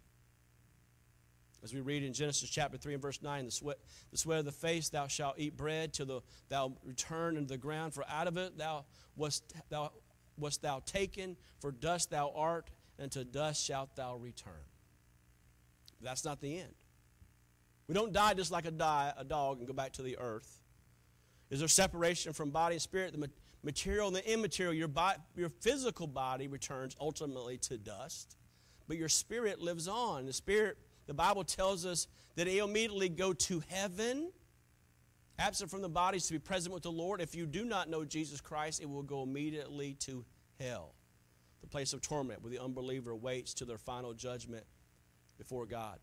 As 1.65 1.73
we 1.73 1.81
read 1.81 2.05
in 2.05 2.13
Genesis 2.13 2.51
chapter 2.51 2.77
3 2.77 2.95
and 2.95 3.03
verse 3.03 3.23
9, 3.23 3.47
the 3.47 3.51
sweat, 3.51 3.79
the 4.13 4.19
sweat 4.19 4.39
of 4.39 4.45
the 4.45 4.53
face 4.53 4.91
thou 4.91 5.07
shalt 5.07 5.37
eat 5.39 5.57
bread 5.57 5.95
till 5.95 6.07
the, 6.07 6.21
thou 6.51 6.75
return 6.85 7.39
into 7.39 7.49
the 7.49 7.59
ground, 7.59 7.95
for 7.95 8.05
out 8.09 8.29
of 8.29 8.37
it 8.37 8.59
thou 8.59 8.85
wast 9.17 9.55
thou, 9.71 9.91
wast 10.37 10.61
thou 10.61 10.81
taken, 10.85 11.37
for 11.61 11.73
dust 11.73 12.11
thou 12.11 12.33
art, 12.37 12.69
and 12.99 13.11
to 13.13 13.25
dust 13.25 13.65
shalt 13.65 13.97
thou 13.97 14.17
return. 14.17 14.53
That's 16.03 16.25
not 16.25 16.43
the 16.43 16.59
end. 16.59 16.75
We 17.89 17.95
don't 17.95 18.13
die 18.13 18.35
just 18.35 18.53
like 18.53 18.67
a, 18.67 18.71
die, 18.71 19.15
a 19.17 19.25
dog 19.25 19.59
and 19.59 19.67
go 19.67 19.73
back 19.73 19.93
to 19.95 20.03
the 20.03 20.19
earth. 20.19 20.61
Is 21.51 21.61
there 21.61 21.69
separation 21.69 22.35
from 22.35 22.51
body 22.51 22.75
and 22.75 22.83
spirit? 22.83 23.19
The, 23.19 23.31
material 23.65 24.09
and 24.09 24.17
the 24.17 24.33
immaterial. 24.33 24.75
Your, 24.75 24.89
body, 24.89 25.19
your 25.35 25.49
physical 25.49 26.07
body 26.07 26.47
returns 26.47 26.95
ultimately 27.01 27.59
to 27.59 27.79
dust, 27.79 28.37
but 28.87 28.97
your 28.97 29.09
spirit 29.09 29.61
lives 29.61 29.89
on. 29.89 30.27
The 30.27 30.33
spirit, 30.33 30.77
the 31.07 31.15
Bible 31.15 31.45
tells 31.45 31.85
us 31.85 32.07
that 32.37 32.49
it'll 32.49 32.69
immediately 32.69 33.09
go 33.09 33.33
to 33.33 33.63
heaven, 33.69 34.31
absent 35.39 35.71
from 35.71 35.83
the 35.83 35.89
bodies 35.89 36.27
to 36.27 36.33
be 36.33 36.39
present 36.39 36.75
with 36.75 36.83
the 36.83 36.93
Lord. 36.93 37.21
If 37.21 37.35
you 37.35 37.47
do 37.47 37.65
not 37.65 37.89
know 37.89 38.05
Jesus 38.05 38.41
Christ, 38.41 38.81
it 38.81 38.89
will 38.89 39.03
go 39.03 39.23
immediately 39.23 39.95
to 40.01 40.25
hell, 40.59 40.95
the 41.61 41.67
place 41.67 41.93
of 41.93 42.01
torment 42.01 42.43
where 42.43 42.51
the 42.51 42.63
unbeliever 42.63 43.15
waits 43.15 43.55
to 43.55 43.65
their 43.65 43.79
final 43.79 44.15
judgment 44.15 44.65
before 45.39 45.67
God. 45.67 45.99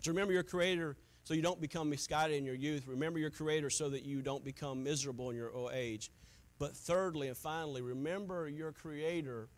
So 0.00 0.10
remember 0.10 0.32
your 0.32 0.42
Creator 0.42 0.96
so 1.24 1.34
you 1.34 1.42
don't 1.42 1.60
become 1.60 1.88
misguided 1.88 2.36
in 2.36 2.44
your 2.44 2.54
youth. 2.54 2.86
Remember 2.86 3.18
your 3.18 3.30
Creator 3.30 3.70
so 3.70 3.88
that 3.90 4.04
you 4.04 4.22
don't 4.22 4.44
become 4.44 4.82
miserable 4.82 5.30
in 5.30 5.36
your 5.36 5.52
old 5.52 5.72
age. 5.72 6.10
But 6.58 6.76
thirdly 6.76 7.28
and 7.28 7.36
finally, 7.36 7.82
remember 7.82 8.48
your 8.48 8.72
Creator 8.72 9.48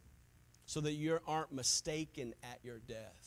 so 0.66 0.80
that 0.80 0.92
you 0.92 1.18
aren't 1.26 1.52
mistaken 1.52 2.34
at 2.42 2.58
your 2.62 2.78
death. 2.78 3.23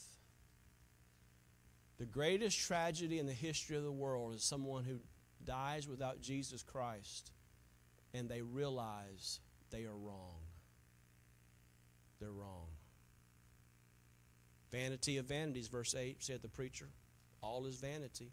The 1.97 2.05
greatest 2.05 2.59
tragedy 2.59 3.19
in 3.19 3.25
the 3.25 3.33
history 3.33 3.75
of 3.75 3.83
the 3.83 3.91
world 3.91 4.35
is 4.35 4.43
someone 4.43 4.83
who 4.83 4.99
dies 5.43 5.87
without 5.87 6.21
Jesus 6.21 6.61
Christ 6.61 7.31
and 8.13 8.29
they 8.29 8.41
realize 8.41 9.39
they 9.71 9.83
are 9.85 9.95
wrong. 9.95 10.39
They're 12.19 12.31
wrong. 12.31 12.67
Vanity 14.71 15.17
of 15.17 15.25
vanities, 15.25 15.67
verse 15.67 15.95
8, 15.95 16.23
said 16.23 16.41
the 16.41 16.49
preacher. 16.49 16.89
All 17.41 17.65
is 17.65 17.75
vanity. 17.75 18.31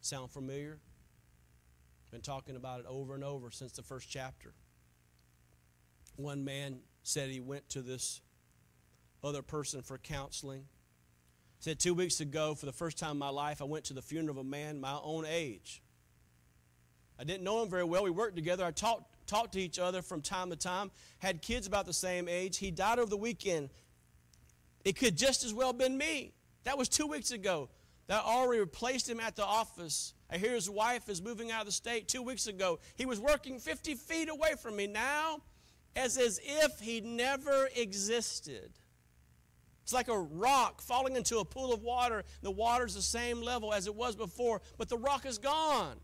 Sound 0.00 0.30
familiar? 0.30 0.78
Been 2.10 2.20
talking 2.20 2.56
about 2.56 2.80
it 2.80 2.86
over 2.88 3.14
and 3.14 3.24
over 3.24 3.50
since 3.50 3.72
the 3.72 3.82
first 3.82 4.08
chapter. 4.08 4.54
One 6.16 6.44
man 6.44 6.78
said 7.02 7.28
he 7.28 7.40
went 7.40 7.68
to 7.70 7.82
this 7.82 8.20
other 9.22 9.42
person 9.42 9.82
for 9.82 9.98
counseling. 9.98 10.66
Said, 11.64 11.78
Two 11.78 11.94
weeks 11.94 12.20
ago, 12.20 12.54
for 12.54 12.66
the 12.66 12.74
first 12.74 12.98
time 12.98 13.12
in 13.12 13.16
my 13.16 13.30
life, 13.30 13.62
I 13.62 13.64
went 13.64 13.86
to 13.86 13.94
the 13.94 14.02
funeral 14.02 14.38
of 14.38 14.44
a 14.44 14.46
man 14.46 14.82
my 14.82 14.98
own 15.02 15.24
age. 15.26 15.82
I 17.18 17.24
didn't 17.24 17.42
know 17.42 17.62
him 17.62 17.70
very 17.70 17.84
well. 17.84 18.04
We 18.04 18.10
worked 18.10 18.36
together. 18.36 18.66
I 18.66 18.70
talked, 18.70 19.26
talked 19.26 19.54
to 19.54 19.60
each 19.62 19.78
other 19.78 20.02
from 20.02 20.20
time 20.20 20.50
to 20.50 20.56
time, 20.56 20.90
had 21.20 21.40
kids 21.40 21.66
about 21.66 21.86
the 21.86 21.94
same 21.94 22.28
age. 22.28 22.58
He 22.58 22.70
died 22.70 22.98
over 22.98 23.08
the 23.08 23.16
weekend. 23.16 23.70
It 24.84 24.96
could 24.96 25.16
just 25.16 25.42
as 25.42 25.54
well 25.54 25.68
have 25.68 25.78
been 25.78 25.96
me. 25.96 26.34
That 26.64 26.76
was 26.76 26.90
two 26.90 27.06
weeks 27.06 27.30
ago. 27.30 27.70
That 28.08 28.22
already 28.22 28.60
replaced 28.60 29.08
him 29.08 29.18
at 29.18 29.34
the 29.34 29.46
office. 29.46 30.12
I 30.30 30.36
hear 30.36 30.52
his 30.52 30.68
wife 30.68 31.08
is 31.08 31.22
moving 31.22 31.50
out 31.50 31.60
of 31.60 31.66
the 31.66 31.72
state 31.72 32.08
two 32.08 32.20
weeks 32.20 32.46
ago. 32.46 32.78
He 32.94 33.06
was 33.06 33.20
working 33.20 33.58
50 33.58 33.94
feet 33.94 34.28
away 34.28 34.52
from 34.60 34.76
me. 34.76 34.86
Now 34.86 35.40
as, 35.96 36.18
as 36.18 36.38
if 36.44 36.78
he 36.80 37.00
never 37.00 37.70
existed. 37.74 38.70
It's 39.84 39.92
like 39.92 40.08
a 40.08 40.18
rock 40.18 40.80
falling 40.80 41.14
into 41.14 41.38
a 41.38 41.44
pool 41.44 41.70
of 41.72 41.82
water. 41.82 42.24
The 42.40 42.50
water's 42.50 42.94
the 42.94 43.02
same 43.02 43.42
level 43.42 43.72
as 43.72 43.86
it 43.86 43.94
was 43.94 44.16
before, 44.16 44.62
but 44.78 44.88
the 44.88 44.96
rock 44.96 45.26
is 45.26 45.36
gone. 45.36 45.96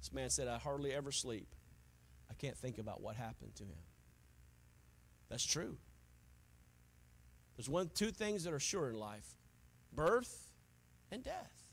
This 0.00 0.12
man 0.12 0.28
said, 0.28 0.46
I 0.46 0.58
hardly 0.58 0.92
ever 0.92 1.12
sleep. 1.12 1.48
I 2.30 2.34
can't 2.34 2.56
think 2.58 2.76
about 2.76 3.00
what 3.00 3.16
happened 3.16 3.54
to 3.56 3.64
him. 3.64 3.82
That's 5.30 5.44
true. 5.44 5.78
There's 7.56 7.70
one, 7.70 7.90
two 7.94 8.10
things 8.10 8.44
that 8.44 8.52
are 8.52 8.60
sure 8.60 8.90
in 8.90 8.96
life 8.96 9.34
birth 9.90 10.52
and 11.10 11.24
death. 11.24 11.64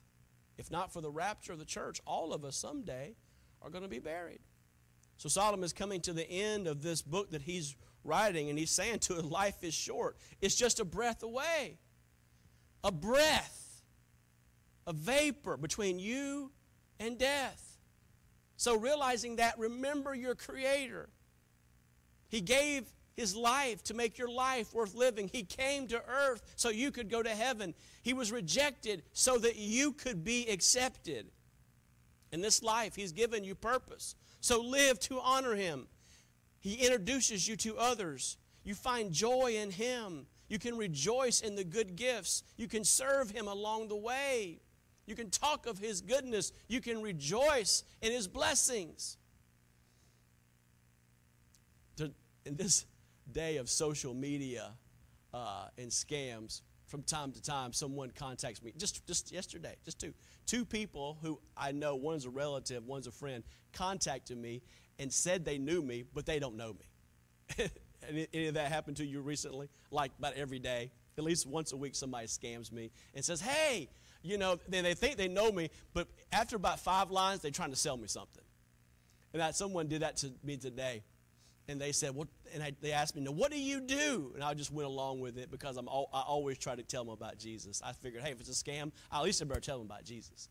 If 0.57 0.71
not 0.71 0.93
for 0.93 1.01
the 1.01 1.11
rapture 1.11 1.51
of 1.53 1.59
the 1.59 1.65
church, 1.65 1.99
all 2.07 2.33
of 2.33 2.45
us 2.45 2.55
someday 2.55 3.15
are 3.61 3.69
going 3.69 3.83
to 3.83 3.89
be 3.89 3.99
buried. 3.99 4.39
So 5.17 5.27
Solomon 5.27 5.65
is 5.65 5.73
coming 5.73 5.99
to 6.01 6.13
the 6.13 6.29
end 6.29 6.67
of 6.67 6.83
this 6.83 7.01
book 7.01 7.31
that 7.31 7.41
he's 7.41 7.75
writing, 8.03 8.49
and 8.49 8.57
he's 8.57 8.71
saying 8.71 8.99
to 8.99 9.17
it, 9.19 9.25
life 9.25 9.63
is 9.63 9.73
short. 9.73 10.17
It's 10.41 10.55
just 10.55 10.79
a 10.79 10.85
breath 10.85 11.23
away. 11.23 11.77
A 12.83 12.91
breath, 12.91 13.81
a 14.85 14.93
vapor 14.93 15.57
between 15.57 15.99
you 15.99 16.51
and 16.99 17.17
death. 17.17 17.77
So 18.55 18.77
realizing 18.77 19.37
that, 19.37 19.57
remember 19.59 20.15
your 20.15 20.35
Creator. 20.35 21.09
He 22.29 22.41
gave 22.41 22.91
his 23.17 23.35
life 23.35 23.83
to 23.85 23.95
make 23.95 24.17
your 24.17 24.29
life 24.29 24.73
worth 24.73 24.93
living. 24.93 25.27
He 25.27 25.43
came 25.43 25.87
to 25.87 26.01
earth 26.07 26.41
so 26.55 26.69
you 26.69 26.91
could 26.91 27.09
go 27.09 27.23
to 27.23 27.29
heaven. 27.29 27.73
He 28.03 28.13
was 28.13 28.31
rejected 28.31 29.03
so 29.11 29.37
that 29.39 29.55
you 29.55 29.91
could 29.91 30.23
be 30.23 30.47
accepted. 30.47 31.27
In 32.31 32.41
this 32.41 32.61
life, 32.61 32.95
He's 32.95 33.11
given 33.11 33.43
you 33.43 33.55
purpose. 33.55 34.15
So 34.39 34.61
live 34.61 34.99
to 35.01 35.19
honor 35.19 35.55
Him. 35.55 35.87
He 36.67 36.85
introduces 36.85 37.47
you 37.47 37.55
to 37.57 37.77
others. 37.77 38.35
You 38.65 38.75
find 38.75 39.13
joy 39.13 39.55
in 39.55 39.71
Him. 39.71 40.25
You 40.49 40.59
can 40.59 40.75
rejoice 40.75 41.39
in 41.39 41.55
the 41.55 41.63
good 41.63 41.95
gifts. 41.95 42.43
You 42.57 42.67
can 42.67 42.83
serve 42.83 43.29
Him 43.29 43.47
along 43.47 43.87
the 43.87 43.95
way. 43.95 44.59
You 45.05 45.15
can 45.15 45.29
talk 45.29 45.65
of 45.65 45.77
His 45.77 46.01
goodness. 46.01 46.51
You 46.67 46.81
can 46.81 47.01
rejoice 47.01 47.83
in 48.01 48.11
His 48.11 48.27
blessings. 48.27 49.17
In 51.99 52.55
this 52.55 52.85
day 53.31 53.57
of 53.57 53.69
social 53.69 54.13
media 54.13 54.71
uh, 55.33 55.67
and 55.77 55.89
scams, 55.89 56.61
from 56.85 57.01
time 57.03 57.31
to 57.31 57.41
time, 57.41 57.71
someone 57.71 58.11
contacts 58.11 58.61
me. 58.61 58.73
Just, 58.77 59.07
just 59.07 59.31
yesterday, 59.31 59.75
just 59.85 59.99
two. 59.99 60.13
Two 60.45 60.65
people 60.65 61.17
who 61.21 61.39
I 61.55 61.71
know, 61.71 61.95
one's 61.95 62.25
a 62.25 62.29
relative, 62.29 62.85
one's 62.85 63.07
a 63.07 63.11
friend, 63.11 63.43
contacted 63.71 64.37
me 64.37 64.61
and 64.99 65.11
said 65.11 65.45
they 65.45 65.57
knew 65.57 65.81
me, 65.81 66.03
but 66.13 66.25
they 66.25 66.39
don't 66.39 66.55
know 66.55 66.73
me. 66.73 67.69
Any 68.33 68.47
of 68.47 68.53
that 68.55 68.71
happened 68.71 68.97
to 68.97 69.05
you 69.05 69.21
recently? 69.21 69.69
Like 69.91 70.11
about 70.17 70.33
every 70.33 70.59
day? 70.59 70.91
At 71.17 71.23
least 71.23 71.47
once 71.47 71.71
a 71.71 71.77
week, 71.77 71.95
somebody 71.95 72.27
scams 72.27 72.71
me 72.71 72.91
and 73.15 73.25
says, 73.25 73.41
hey, 73.41 73.89
you 74.21 74.37
know, 74.37 74.59
they, 74.67 74.81
they 74.81 74.93
think 74.93 75.17
they 75.17 75.27
know 75.27 75.51
me, 75.51 75.69
but 75.93 76.07
after 76.31 76.55
about 76.55 76.79
five 76.79 77.11
lines, 77.11 77.41
they're 77.41 77.51
trying 77.51 77.71
to 77.71 77.75
sell 77.75 77.97
me 77.97 78.07
something. 78.07 78.43
And 79.33 79.41
that 79.41 79.55
someone 79.55 79.87
did 79.87 80.01
that 80.01 80.17
to 80.17 80.31
me 80.43 80.57
today 80.57 81.03
and 81.67 81.81
they 81.81 81.91
said, 81.91 82.15
Well, 82.15 82.27
And 82.53 82.63
I, 82.63 82.71
they 82.81 82.91
asked 82.91 83.15
me, 83.15 83.21
"Now, 83.21 83.31
what 83.31 83.51
do 83.51 83.59
you 83.59 83.81
do?" 83.81 84.31
And 84.35 84.43
I 84.43 84.53
just 84.53 84.71
went 84.71 84.87
along 84.87 85.19
with 85.19 85.37
it 85.37 85.51
because 85.51 85.77
I'm 85.77 85.87
all, 85.87 86.09
I 86.13 86.21
always 86.21 86.57
try 86.57 86.75
to 86.75 86.83
tell 86.83 87.03
them 87.03 87.13
about 87.13 87.37
Jesus. 87.37 87.81
I 87.83 87.91
figured, 87.91 88.23
hey, 88.23 88.31
if 88.31 88.39
it's 88.39 88.49
a 88.49 88.63
scam, 88.63 88.91
I 89.11 89.19
at 89.19 89.23
least 89.23 89.41
I 89.41 89.45
better 89.45 89.59
tell 89.59 89.77
them 89.77 89.87
about 89.87 90.05
Jesus. 90.05 90.49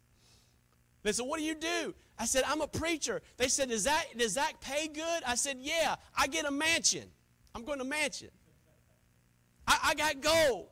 They 1.07 1.13
said, 1.13 1.25
"What 1.25 1.39
do 1.39 1.45
you 1.45 1.55
do?" 1.55 1.95
I 2.19 2.27
said, 2.27 2.43
"I'm 2.49 2.61
a 2.61 2.67
preacher." 2.67 3.23
They 3.37 3.47
said, 3.47 3.69
"Does 3.69 3.85
that 3.85 4.07
does 4.19 4.35
that 4.35 4.61
pay 4.61 4.89
good?" 4.89 5.23
I 5.25 5.37
said, 5.37 5.59
"Yeah, 5.61 5.95
I 6.17 6.27
get 6.27 6.47
a 6.47 6.51
mansion. 6.51 7.09
I'm 7.55 7.65
going 7.65 7.79
to 7.79 7.85
mansion. 7.85 8.31
I, 9.69 9.79
I 9.85 9.95
got 9.95 10.21
gold. 10.21 10.67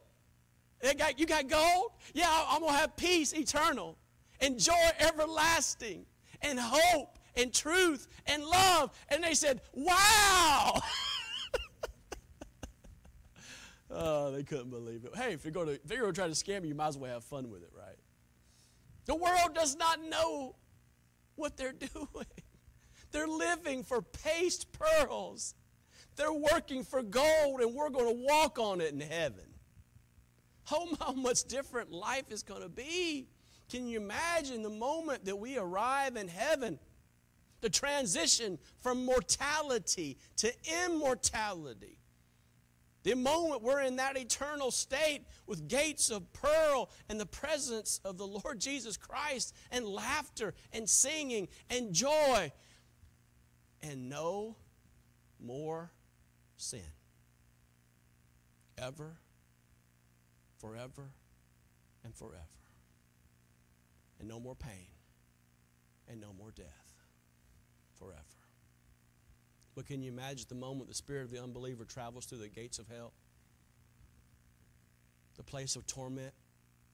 They 0.81 0.95
got 0.95 1.21
you 1.21 1.27
got 1.27 1.49
gold? 1.49 1.93
Yeah, 2.15 2.27
I'm 2.29 2.61
gonna 2.63 2.73
have 2.73 2.97
peace 2.97 3.33
eternal, 3.33 3.97
and 4.41 4.59
joy 4.59 4.73
everlasting, 4.99 6.05
and 6.43 6.59
hope." 6.59 7.19
and 7.37 7.53
truth 7.53 8.07
and 8.27 8.45
love. 8.45 8.97
And 9.09 9.25
they 9.25 9.35
said, 9.35 9.61
Wow! 9.73 10.81
oh, 13.91 14.31
they 14.31 14.45
couldn't 14.45 14.71
believe 14.71 15.05
it. 15.05 15.17
Hey, 15.17 15.33
if 15.33 15.45
you're 15.45 15.51
going 15.51 15.67
to 15.67 15.73
if 15.73 15.91
you're 15.91 16.03
going 16.03 16.13
to 16.13 16.21
try 16.21 16.29
to 16.29 16.35
scam 16.35 16.63
you, 16.63 16.69
you 16.69 16.77
might 16.77 16.87
as 16.87 16.97
well 16.97 17.13
have 17.13 17.25
fun 17.25 17.51
with 17.51 17.65
it, 17.65 17.73
right? 17.77 17.97
The 19.07 19.15
world 19.15 19.55
does 19.55 19.77
not 19.77 20.03
know 20.03 20.57
what 21.37 21.57
they're 21.57 21.73
doing. 21.95 22.27
They're 23.11 23.29
living 23.29 23.85
for 23.85 24.03
paste 24.03 24.73
pearls. 24.73 25.55
They're 26.17 26.33
working 26.33 26.85
for 26.85 27.03
gold, 27.03 27.61
and 27.61 27.75
we're 27.75 27.91
going 27.91 28.17
to 28.17 28.25
walk 28.25 28.59
on 28.59 28.81
it 28.81 28.93
in 28.93 29.01
heaven. 29.01 29.45
Oh, 30.73 30.97
how 31.01 31.13
much 31.13 31.45
different 31.45 31.93
life 31.93 32.31
is 32.31 32.43
going 32.43 32.63
to 32.63 32.69
be. 32.69 33.27
Can 33.69 33.87
you 33.87 34.01
imagine 34.01 34.63
the 34.63 34.71
moment 34.71 35.25
that 35.25 35.37
we 35.37 35.59
arrive 35.59 36.17
in 36.17 36.29
heaven? 36.29 36.79
the 37.65 37.71
transition 37.71 38.59
from 38.81 39.07
mortality 39.07 40.19
to 40.37 40.53
immortality. 40.85 41.97
The 43.05 43.15
moment 43.15 43.63
we're 43.63 43.83
in 43.83 43.97
that 43.97 44.17
eternal 44.17 44.71
state 44.71 45.21
with 45.47 45.69
gates 45.69 46.11
of 46.11 46.33
pearl 46.33 46.91
and 47.11 47.21
the 47.21 47.27
presence 47.27 48.01
of 48.03 48.17
the 48.17 48.27
Lord 48.27 48.59
Jesus 48.59 48.97
Christ 48.97 49.55
and 49.71 49.87
laughter 49.87 50.55
and 50.73 50.89
singing 50.89 51.49
and 51.69 51.93
joy 51.93 52.51
and 53.83 54.09
no 54.09 54.57
more 55.39 55.93
sin. 56.57 56.81
Ever, 58.79 59.19
forever, 60.59 61.11
and 62.05 62.15
forever. 62.15 62.39
And 64.19 64.27
no 64.27 64.41
more 64.41 64.55
pain 64.55 64.89
and 66.09 66.23
no 66.23 66.33
more 66.33 66.51
death 66.51 66.95
forever. 67.99 68.34
But 69.75 69.87
can 69.87 70.03
you 70.03 70.13
imagine 70.13 70.47
the 70.49 70.55
moment 70.55 70.89
the 70.89 70.95
spirit 70.95 71.25
of 71.25 71.31
the 71.31 71.43
unbeliever 71.43 71.85
travels 71.85 72.27
through 72.27 72.39
the 72.39 72.49
gates 72.49 72.79
of 72.79 72.89
hell? 72.89 73.13
The 75.37 75.43
place 75.43 75.75
of 75.75 75.87
torment 75.87 76.33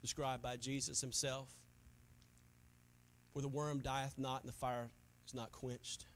described 0.01 0.43
by 0.43 0.57
Jesus 0.57 1.01
himself, 1.01 1.49
where 3.33 3.43
the 3.43 3.49
worm 3.49 3.81
dieth 3.81 4.15
not 4.19 4.41
and 4.43 4.49
the 4.49 4.57
fire 4.57 4.89
is 5.27 5.35
not 5.35 5.53
quenched. 5.53 6.07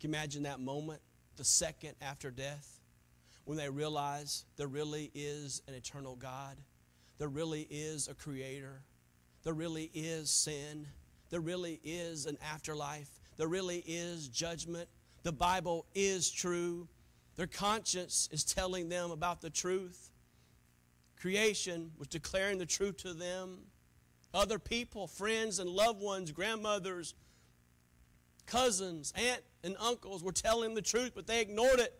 Can 0.00 0.10
you 0.10 0.16
imagine 0.16 0.42
that 0.44 0.58
moment, 0.58 1.00
the 1.36 1.44
second 1.44 1.94
after 2.00 2.30
death, 2.30 2.80
when 3.44 3.58
they 3.58 3.68
realize 3.68 4.44
there 4.56 4.68
really 4.68 5.10
is 5.14 5.62
an 5.68 5.74
eternal 5.74 6.16
God, 6.16 6.56
there 7.18 7.28
really 7.28 7.66
is 7.70 8.08
a 8.08 8.14
creator, 8.14 8.82
there 9.42 9.52
really 9.52 9.90
is 9.94 10.30
sin, 10.30 10.86
there 11.30 11.40
really 11.40 11.80
is 11.84 12.26
an 12.26 12.38
afterlife, 12.52 13.10
there 13.36 13.48
really 13.48 13.82
is 13.86 14.28
judgment. 14.28 14.88
The 15.22 15.32
Bible 15.32 15.86
is 15.94 16.30
true. 16.30 16.88
Their 17.36 17.46
conscience 17.46 18.28
is 18.32 18.44
telling 18.44 18.88
them 18.88 19.10
about 19.10 19.40
the 19.40 19.50
truth. 19.50 20.10
Creation 21.20 21.92
was 21.98 22.08
declaring 22.08 22.58
the 22.58 22.66
truth 22.66 22.96
to 22.98 23.14
them. 23.14 23.58
Other 24.34 24.58
people, 24.58 25.06
friends 25.06 25.58
and 25.58 25.70
loved 25.70 26.00
ones, 26.00 26.32
grandmothers, 26.32 27.14
cousins, 28.46 29.12
aunt 29.16 29.42
and 29.62 29.76
uncles 29.78 30.24
were 30.24 30.32
telling 30.32 30.74
the 30.74 30.82
truth, 30.82 31.12
but 31.14 31.26
they 31.26 31.40
ignored 31.40 31.78
it. 31.78 31.94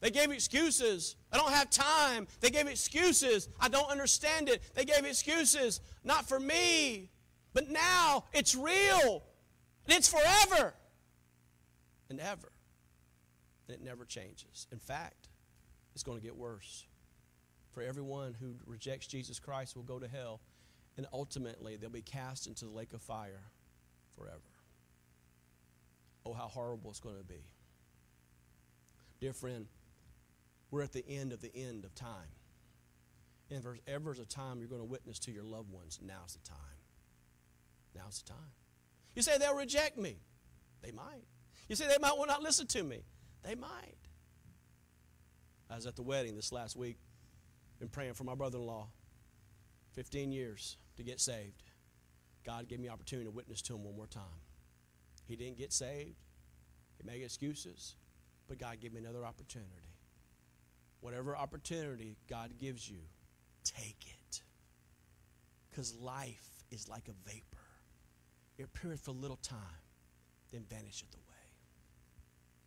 They 0.00 0.10
gave 0.10 0.30
excuses. 0.30 1.16
I 1.32 1.36
don't 1.36 1.52
have 1.52 1.70
time. 1.70 2.28
They 2.40 2.50
gave 2.50 2.68
excuses. 2.68 3.48
I 3.60 3.68
don't 3.68 3.90
understand 3.90 4.48
it. 4.48 4.62
They 4.74 4.84
gave 4.84 5.04
excuses. 5.04 5.80
Not 6.04 6.28
for 6.28 6.38
me. 6.38 7.10
But 7.52 7.68
now 7.68 8.24
it's 8.32 8.54
real. 8.54 9.24
And 9.84 9.96
it's 9.96 10.08
forever 10.08 10.74
and 12.18 12.26
ever. 12.26 12.52
And 13.66 13.76
it 13.76 13.82
never 13.82 14.04
changes. 14.04 14.66
In 14.72 14.78
fact, 14.78 15.28
it's 15.94 16.02
going 16.02 16.18
to 16.18 16.24
get 16.24 16.36
worse. 16.36 16.86
For 17.72 17.82
everyone 17.82 18.34
who 18.40 18.54
rejects 18.66 19.06
Jesus 19.06 19.38
Christ 19.38 19.76
will 19.76 19.82
go 19.82 19.98
to 19.98 20.08
hell, 20.08 20.40
and 20.96 21.06
ultimately 21.12 21.76
they'll 21.76 21.90
be 21.90 22.02
cast 22.02 22.46
into 22.46 22.64
the 22.64 22.70
lake 22.70 22.92
of 22.92 23.02
fire 23.02 23.50
forever. 24.16 24.40
Oh, 26.26 26.32
how 26.32 26.48
horrible 26.48 26.90
it's 26.90 27.00
going 27.00 27.18
to 27.18 27.24
be. 27.24 27.44
Dear 29.20 29.32
friend, 29.32 29.66
we're 30.70 30.82
at 30.82 30.92
the 30.92 31.04
end 31.08 31.32
of 31.32 31.40
the 31.40 31.54
end 31.54 31.84
of 31.84 31.94
time. 31.94 32.32
And 33.50 33.58
if 33.58 33.64
there's 33.64 33.80
ever 33.86 34.12
a 34.12 34.24
time 34.24 34.58
you're 34.58 34.68
going 34.68 34.82
to 34.82 34.86
witness 34.86 35.18
to 35.20 35.30
your 35.30 35.44
loved 35.44 35.70
ones, 35.70 35.98
now's 36.02 36.34
the 36.34 36.48
time. 36.48 36.58
Now's 37.94 38.22
the 38.22 38.32
time. 38.32 38.52
You 39.14 39.22
say 39.22 39.38
they'll 39.38 39.56
reject 39.56 39.96
me. 39.96 40.16
They 40.82 40.90
might. 40.90 41.24
You 41.68 41.76
say 41.76 41.86
they 41.86 41.98
might 42.00 42.16
will 42.16 42.26
not 42.26 42.42
listen 42.42 42.66
to 42.68 42.82
me. 42.82 43.04
They 43.44 43.54
might. 43.54 43.94
I 45.70 45.76
was 45.76 45.86
at 45.86 45.96
the 45.96 46.02
wedding 46.02 46.34
this 46.34 46.50
last 46.50 46.76
week, 46.76 46.96
been 47.78 47.88
praying 47.88 48.14
for 48.14 48.24
my 48.24 48.34
brother 48.34 48.58
in 48.58 48.66
law. 48.66 48.88
15 49.92 50.32
years 50.32 50.76
to 50.96 51.02
get 51.02 51.20
saved. 51.20 51.62
God 52.44 52.68
gave 52.68 52.80
me 52.80 52.88
opportunity 52.88 53.26
to 53.26 53.30
witness 53.30 53.60
to 53.62 53.74
him 53.74 53.84
one 53.84 53.96
more 53.96 54.06
time. 54.06 54.22
He 55.26 55.36
didn't 55.36 55.58
get 55.58 55.72
saved. 55.72 56.16
He 56.96 57.06
made 57.06 57.22
excuses, 57.22 57.94
but 58.48 58.58
God 58.58 58.80
gave 58.80 58.92
me 58.92 59.00
another 59.00 59.24
opportunity. 59.24 59.68
Whatever 61.00 61.36
opportunity 61.36 62.16
God 62.28 62.58
gives 62.58 62.88
you, 62.88 62.98
take 63.62 64.06
it. 64.06 64.42
Because 65.68 65.94
life 65.96 66.64
is 66.70 66.88
like 66.88 67.08
a 67.08 67.28
vapor. 67.28 67.58
It 68.56 68.64
appeareth 68.64 69.00
for 69.00 69.10
a 69.10 69.14
little 69.14 69.36
time, 69.36 69.58
then 70.50 70.64
vanisheth 70.68 71.14
away. 71.14 71.27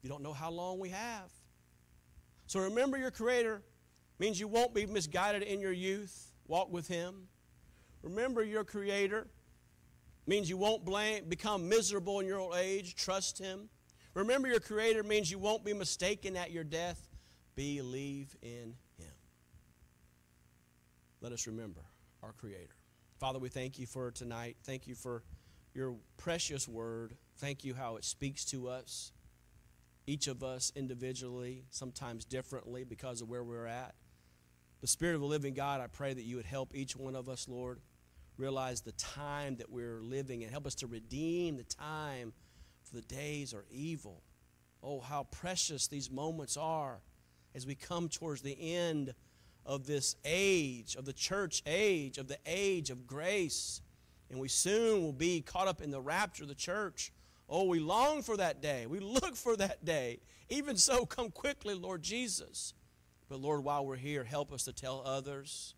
You 0.02 0.10
don't 0.10 0.24
know 0.24 0.34
how 0.34 0.52
long 0.52 0.80
we 0.80 0.90
have. 0.90 1.30
So 2.48 2.60
remember 2.60 2.98
your 2.98 3.12
Creator 3.12 3.62
means 4.20 4.40
you 4.40 4.48
won't 4.48 4.74
be 4.74 4.86
misguided 4.86 5.44
in 5.44 5.60
your 5.60 5.72
youth. 5.72 6.32
Walk 6.48 6.72
with 6.72 6.88
Him. 6.88 7.28
Remember 8.02 8.44
your 8.44 8.64
Creator 8.64 9.28
means 10.28 10.50
you 10.50 10.58
won't 10.58 10.84
blame, 10.84 11.26
become 11.30 11.70
miserable 11.70 12.20
in 12.20 12.26
your 12.26 12.40
old 12.40 12.56
age. 12.56 12.96
Trust 12.96 13.40
Him. 13.40 13.70
Remember 14.14 14.48
your 14.48 14.60
Creator 14.60 15.04
means 15.04 15.32
you 15.32 15.40
won't 15.40 15.64
be 15.64 15.74
mistaken 15.74 16.36
at 16.36 16.52
your 16.52 16.64
death. 16.64 17.08
Believe 17.56 18.36
in 18.42 18.76
Him. 18.98 19.14
Let 21.22 21.32
us 21.32 21.48
remember 21.48 21.82
our 22.24 22.34
Creator. 22.34 22.76
Father, 23.20 23.40
we 23.40 23.50
thank 23.50 23.78
you 23.78 23.86
for 23.86 24.10
tonight. 24.12 24.58
Thank 24.64 24.88
you 24.88 24.96
for 24.96 25.24
your 25.74 25.96
precious 26.18 26.68
word. 26.68 27.16
Thank 27.38 27.64
you 27.64 27.74
how 27.74 27.96
it 27.98 28.04
speaks 28.04 28.44
to 28.46 28.68
us, 28.68 29.12
each 30.08 30.28
of 30.28 30.44
us 30.44 30.72
individually, 30.76 31.66
sometimes 31.70 32.26
differently 32.26 32.84
because 32.84 33.22
of 33.22 33.30
where 33.30 33.44
we're 33.44 33.68
at. 33.68 33.96
The 34.82 34.88
Spirit 34.88 35.16
of 35.16 35.22
the 35.22 35.28
living 35.28 35.54
God, 35.54 35.80
I 35.80 35.88
pray 35.88 36.14
that 36.14 36.24
you 36.24 36.38
would 36.38 36.46
help 36.46 36.76
each 36.76 36.96
one 36.96 37.16
of 37.16 37.30
us, 37.30 37.48
Lord, 37.48 37.80
realize 38.38 38.82
the 38.82 38.94
time 38.94 39.58
that 39.58 39.70
we're 39.70 40.02
living 40.02 40.42
and 40.42 40.52
help 40.52 40.66
us 40.66 40.76
to 40.76 40.88
redeem 40.88 41.58
the 41.58 41.64
time, 41.64 42.34
for 42.84 42.96
the 42.96 43.04
days 43.04 43.54
are 43.54 43.66
evil. 43.70 44.24
Oh, 44.82 45.00
how 45.00 45.24
precious 45.26 45.88
these 45.88 46.10
moments 46.10 46.58
are 46.58 47.02
as 47.54 47.68
we 47.68 47.76
come 47.76 48.10
towards 48.10 48.42
the 48.42 48.58
end 48.60 49.14
of 49.66 49.86
this 49.86 50.16
age, 50.26 50.96
of 50.96 51.06
the 51.06 51.14
church 51.14 51.62
age, 51.68 52.18
of 52.18 52.28
the 52.28 52.40
age 52.48 52.90
of 52.90 53.06
grace. 53.06 53.82
And 54.32 54.40
we 54.40 54.48
soon 54.48 55.04
will 55.04 55.14
be 55.14 55.42
caught 55.42 55.68
up 55.68 55.82
in 55.82 55.92
the 55.92 56.02
rapture 56.02 56.44
of 56.44 56.50
the 56.50 56.56
church. 56.56 57.12
Oh, 57.52 57.66
we 57.66 57.80
long 57.80 58.24
for 58.24 58.38
that 58.38 58.62
day. 58.62 58.88
We 58.88 59.00
look 59.00 59.36
for 59.36 59.56
that 59.58 59.86
day. 59.86 60.20
Even 60.50 60.78
so, 60.78 61.06
come 61.06 61.30
quickly, 61.30 61.76
Lord 61.76 62.02
Jesus. 62.02 62.74
But 63.30 63.40
Lord, 63.40 63.64
while 63.64 63.86
we're 63.86 63.98
here, 63.98 64.24
help 64.24 64.52
us 64.52 64.64
to 64.64 64.74
tell 64.74 65.04
others. 65.06 65.76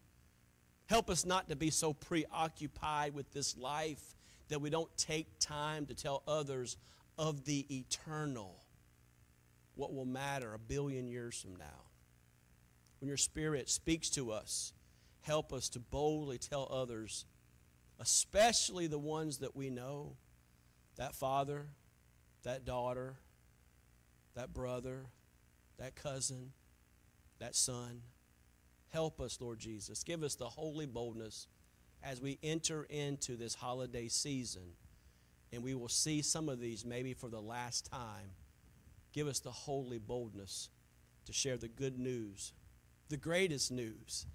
Help 0.86 1.10
us 1.10 1.26
not 1.26 1.50
to 1.50 1.56
be 1.56 1.70
so 1.70 1.94
preoccupied 1.94 3.14
with 3.14 3.32
this 3.34 3.58
life 3.58 4.16
that 4.48 4.62
we 4.62 4.70
don't 4.70 4.96
take 4.98 5.28
time 5.40 5.86
to 5.88 5.94
tell 5.94 6.24
others 6.28 6.78
of 7.18 7.46
the 7.46 7.66
eternal, 7.76 8.64
what 9.76 9.94
will 9.94 10.06
matter 10.06 10.54
a 10.54 10.60
billion 10.60 11.08
years 11.08 11.42
from 11.42 11.56
now 11.56 11.84
when 13.04 13.10
your 13.10 13.18
Spirit 13.18 13.70
speaks 13.70 14.10
to 14.12 14.32
us, 14.32 14.72
help 15.24 15.52
us 15.52 15.68
to 15.68 15.78
boldly 15.78 16.38
tell 16.38 16.70
others, 16.72 17.26
especially 18.00 18.88
the 18.88 18.98
ones 18.98 19.40
that 19.40 19.58
we 19.58 19.70
know 19.70 20.16
that 20.98 21.16
father, 21.16 21.68
that 22.44 22.66
daughter, 22.66 23.16
that 24.36 24.54
brother, 24.54 25.06
that 25.78 25.96
cousin, 25.96 26.52
that 27.40 27.56
son. 27.56 28.02
Help 28.90 29.20
us, 29.20 29.40
Lord 29.42 29.60
Jesus. 29.60 30.04
Give 30.04 30.24
us 30.24 30.36
the 30.36 30.50
holy 30.50 30.86
boldness 30.86 31.48
as 32.04 32.22
we 32.22 32.38
enter 32.44 32.84
into 32.90 33.36
this 33.36 33.56
holiday 33.56 34.08
season, 34.08 34.74
and 35.52 35.64
we 35.64 35.74
will 35.74 35.90
see 35.90 36.22
some 36.22 36.50
of 36.50 36.60
these 36.60 36.86
maybe 36.86 37.14
for 37.14 37.30
the 37.30 37.42
last 37.42 37.90
time. 37.92 38.32
Give 39.14 39.28
us 39.28 39.40
the 39.40 39.52
holy 39.52 40.00
boldness 40.00 40.70
to 41.26 41.34
share 41.34 41.58
the 41.58 41.68
good 41.68 41.98
news 41.98 42.54
the 43.14 43.18
greatest 43.18 43.72
news, 43.72 44.26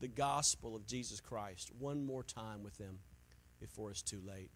the 0.00 0.06
gospel 0.06 0.76
of 0.76 0.86
Jesus 0.86 1.18
Christ, 1.18 1.70
one 1.78 2.04
more 2.04 2.22
time 2.22 2.62
with 2.62 2.76
them 2.76 2.98
before 3.58 3.90
it's 3.90 4.02
too 4.02 4.20
late. 4.22 4.50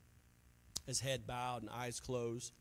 As 0.87 1.01
head 1.01 1.27
bowed 1.27 1.63
and 1.63 1.71
eyes 1.71 2.01
closed, 2.01 2.53